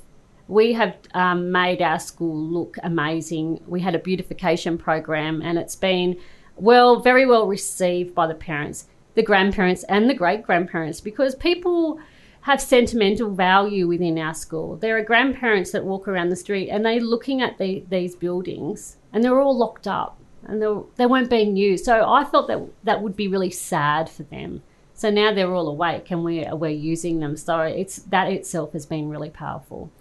We 0.48 0.74
have 0.74 0.98
um, 1.14 1.52
made 1.52 1.82
our 1.82 2.00
school 2.00 2.36
look 2.36 2.76
amazing. 2.84 3.62
We 3.66 3.80
had 3.80 3.96
a 3.96 4.00
beautification 4.00 4.78
program, 4.78 5.42
and 5.42 5.58
it's 5.58 5.76
been 5.76 6.18
well, 6.58 7.00
very 7.00 7.26
well 7.26 7.48
received 7.48 8.14
by 8.14 8.28
the 8.28 8.36
parents, 8.36 8.88
the 9.16 9.24
grandparents, 9.24 9.84
and 9.84 10.10
the 10.10 10.14
great 10.14 10.44
grandparents 10.44 11.02
because 11.02 11.36
people 11.36 12.00
have 12.42 12.60
sentimental 12.60 13.30
value 13.30 13.88
within 13.88 14.18
our 14.18 14.34
school. 14.34 14.76
There 14.76 14.98
are 14.98 15.04
grandparents 15.04 15.72
that 15.72 15.86
walk 15.86 16.08
around 16.08 16.30
the 16.30 16.36
street 16.36 16.70
and 16.70 16.84
they're 16.84 17.00
looking 17.00 17.42
at 17.42 17.58
the, 17.58 17.84
these 17.90 18.16
buildings 18.16 18.98
and 19.14 19.24
they're 19.24 19.40
all 19.40 19.58
locked 19.58 19.88
up 19.88 20.18
and 20.44 20.62
they 20.96 21.06
weren't 21.06 21.30
being 21.30 21.56
used. 21.56 21.86
So 21.86 22.10
I 22.10 22.24
felt 22.24 22.48
that 22.48 22.62
that 22.84 23.02
would 23.02 23.16
be 23.16 23.28
really 23.28 23.52
sad 23.52 24.10
for 24.10 24.24
them. 24.24 24.64
So 24.96 25.10
now 25.10 25.34
they're 25.34 25.54
all 25.54 25.68
awake 25.68 26.10
and 26.10 26.24
we're, 26.24 26.56
we're 26.56 26.70
using 26.70 27.20
them. 27.20 27.38
So 27.38 27.60
it's 27.62 27.98
that 27.98 28.32
itself 28.32 28.74
has 28.74 28.86
been 28.86 29.10
really 29.10 29.30
powerful. 29.30 29.92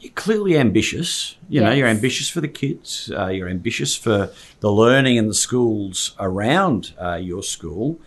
You're 0.00 0.12
clearly 0.14 0.58
ambitious. 0.58 1.36
You 1.48 1.60
know, 1.60 1.70
you're 1.72 1.86
ambitious 1.86 2.28
for 2.28 2.40
the 2.40 2.48
kids. 2.48 3.10
Uh, 3.16 3.28
you're 3.28 3.48
ambitious 3.48 3.94
for 3.94 4.30
the 4.58 4.70
learning 4.70 5.16
in 5.16 5.28
the 5.28 5.34
schools 5.34 6.16
around 6.18 6.92
uh, 7.00 7.14
your 7.14 7.44
school. 7.44 8.00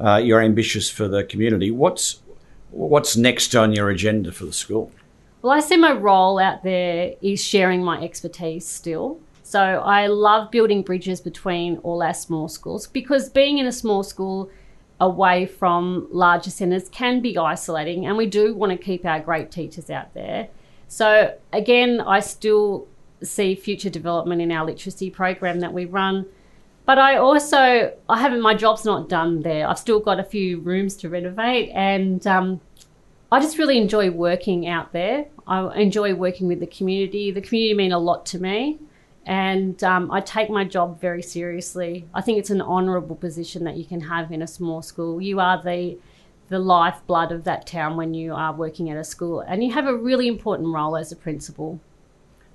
Uh, 0.00 0.16
you're 0.16 0.40
ambitious 0.40 0.90
for 0.90 1.06
the 1.06 1.22
community. 1.22 1.70
What's 1.70 2.20
what's 2.70 3.16
next 3.16 3.54
on 3.54 3.72
your 3.72 3.90
agenda 3.90 4.32
for 4.32 4.44
the 4.44 4.52
school? 4.52 4.90
Well, 5.42 5.52
I 5.52 5.60
see 5.60 5.76
my 5.76 5.92
role 5.92 6.38
out 6.38 6.62
there 6.62 7.14
is 7.22 7.42
sharing 7.42 7.82
my 7.82 8.02
expertise 8.02 8.66
still. 8.66 9.20
So 9.42 9.60
I 9.60 10.06
love 10.06 10.50
building 10.50 10.82
bridges 10.82 11.20
between 11.20 11.78
all 11.78 12.02
our 12.02 12.14
small 12.14 12.46
schools 12.48 12.86
because 12.86 13.28
being 13.28 13.58
in 13.58 13.66
a 13.66 13.72
small 13.72 14.02
school 14.02 14.50
away 15.00 15.46
from 15.46 16.06
larger 16.10 16.50
centres 16.50 16.88
can 16.90 17.20
be 17.20 17.36
isolating, 17.36 18.06
and 18.06 18.16
we 18.16 18.26
do 18.26 18.54
want 18.54 18.70
to 18.70 18.78
keep 18.78 19.04
our 19.04 19.18
great 19.18 19.50
teachers 19.50 19.90
out 19.90 20.12
there. 20.14 20.48
So 20.88 21.36
again, 21.52 22.00
I 22.00 22.20
still 22.20 22.86
see 23.22 23.54
future 23.54 23.90
development 23.90 24.40
in 24.42 24.52
our 24.52 24.64
literacy 24.64 25.10
program 25.10 25.60
that 25.60 25.72
we 25.72 25.84
run. 25.84 26.26
But 26.90 26.98
I 26.98 27.18
also, 27.18 27.92
I 28.08 28.18
haven't, 28.18 28.40
my 28.40 28.52
job's 28.52 28.84
not 28.84 29.08
done 29.08 29.42
there. 29.42 29.68
I've 29.68 29.78
still 29.78 30.00
got 30.00 30.18
a 30.18 30.24
few 30.24 30.58
rooms 30.58 30.96
to 30.96 31.08
renovate, 31.08 31.70
and 31.72 32.26
um, 32.26 32.60
I 33.30 33.38
just 33.38 33.58
really 33.58 33.78
enjoy 33.78 34.10
working 34.10 34.66
out 34.66 34.92
there. 34.92 35.26
I 35.46 35.72
enjoy 35.78 36.16
working 36.16 36.48
with 36.48 36.58
the 36.58 36.66
community. 36.66 37.30
The 37.30 37.42
community 37.42 37.74
mean 37.74 37.92
a 37.92 37.98
lot 38.00 38.26
to 38.26 38.40
me, 38.40 38.80
and 39.24 39.80
um, 39.84 40.10
I 40.10 40.20
take 40.20 40.50
my 40.50 40.64
job 40.64 41.00
very 41.00 41.22
seriously. 41.22 42.08
I 42.12 42.22
think 42.22 42.40
it's 42.40 42.50
an 42.50 42.60
honourable 42.60 43.14
position 43.14 43.62
that 43.66 43.76
you 43.76 43.84
can 43.84 44.00
have 44.00 44.32
in 44.32 44.42
a 44.42 44.48
small 44.48 44.82
school. 44.82 45.22
You 45.22 45.38
are 45.38 45.62
the 45.62 45.96
the 46.48 46.58
lifeblood 46.58 47.30
of 47.30 47.44
that 47.44 47.68
town 47.68 47.96
when 47.96 48.14
you 48.14 48.34
are 48.34 48.52
working 48.52 48.90
at 48.90 48.96
a 48.96 49.04
school, 49.04 49.38
and 49.42 49.62
you 49.62 49.72
have 49.74 49.86
a 49.86 49.94
really 49.94 50.26
important 50.26 50.74
role 50.74 50.96
as 50.96 51.12
a 51.12 51.16
principal. 51.16 51.78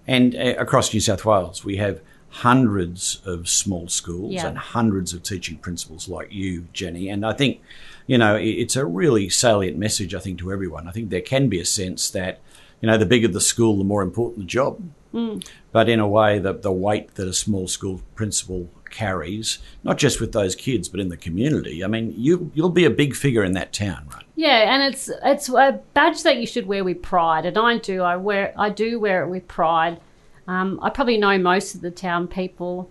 And 0.06 0.36
uh, 0.36 0.56
across 0.58 0.94
New 0.94 1.00
South 1.00 1.24
Wales, 1.24 1.64
we 1.64 1.78
have 1.78 2.02
hundreds 2.40 3.22
of 3.26 3.48
small 3.48 3.88
schools 3.88 4.34
Yeah. 4.34 4.48
and 4.48 4.58
hundreds 4.58 5.14
of 5.14 5.24
teaching 5.24 5.58
principals 5.58 6.10
like 6.10 6.34
you, 6.34 6.68
Jenny. 6.74 7.08
And 7.08 7.26
I 7.26 7.32
think, 7.32 7.62
you 8.08 8.18
know, 8.18 8.36
it's 8.36 8.76
a 8.76 8.86
really 8.86 9.30
salient 9.30 9.78
message, 9.78 10.14
I 10.14 10.20
think, 10.20 10.40
to 10.40 10.52
everyone. 10.52 10.86
I 10.86 10.92
think 10.92 11.12
there 11.12 11.22
can 11.22 11.48
be 11.48 11.62
a 11.62 11.66
sense 11.66 12.10
that, 12.10 12.42
you 12.82 12.88
know, 12.88 12.98
the 12.98 13.06
bigger 13.06 13.30
the 13.30 13.40
school, 13.40 13.78
the 13.78 13.86
more 13.86 14.02
important 14.02 14.40
the 14.40 14.46
job. 14.46 14.82
Hmm. 15.14 15.38
But 15.72 15.88
in 15.88 16.02
a 16.02 16.08
way, 16.10 16.40
the, 16.40 16.52
the 16.52 16.74
weight 16.74 17.16
that 17.16 17.26
a 17.26 17.34
small 17.34 17.70
school 17.70 18.02
principal 18.16 18.70
carries, 18.90 19.60
not 19.86 19.98
just 19.98 20.20
with 20.20 20.34
those 20.34 20.56
kids, 20.56 20.90
but 20.90 21.00
in 21.00 21.08
the 21.08 21.18
community. 21.18 21.86
I 21.86 21.88
mean, 21.88 22.14
you, 22.18 22.52
you'll 22.54 22.70
be 22.70 22.84
a 22.84 22.90
big 22.90 23.16
figure 23.16 23.46
in 23.46 23.54
that 23.54 23.72
town, 23.72 24.10
right? 24.14 24.26
Yeah, 24.36 24.74
and 24.74 24.84
it's 24.84 25.10
it's 25.24 25.48
a 25.48 25.80
badge 25.94 26.24
that 26.24 26.36
you 26.36 26.46
should 26.46 26.66
wear 26.68 26.84
with 26.84 27.02
pride, 27.02 27.46
and 27.46 27.58
I 27.58 27.78
do. 27.78 28.02
I 28.02 28.18
wear 28.18 28.54
I 28.58 28.70
do 28.70 29.00
wear 29.00 29.24
it 29.24 29.30
with 29.30 29.48
pride. 29.48 30.02
Um, 30.48 30.80
I 30.82 30.90
probably 30.90 31.18
know 31.18 31.38
most 31.38 31.76
of 31.76 31.82
the 31.82 31.92
town 31.92 32.28
people, 32.28 32.90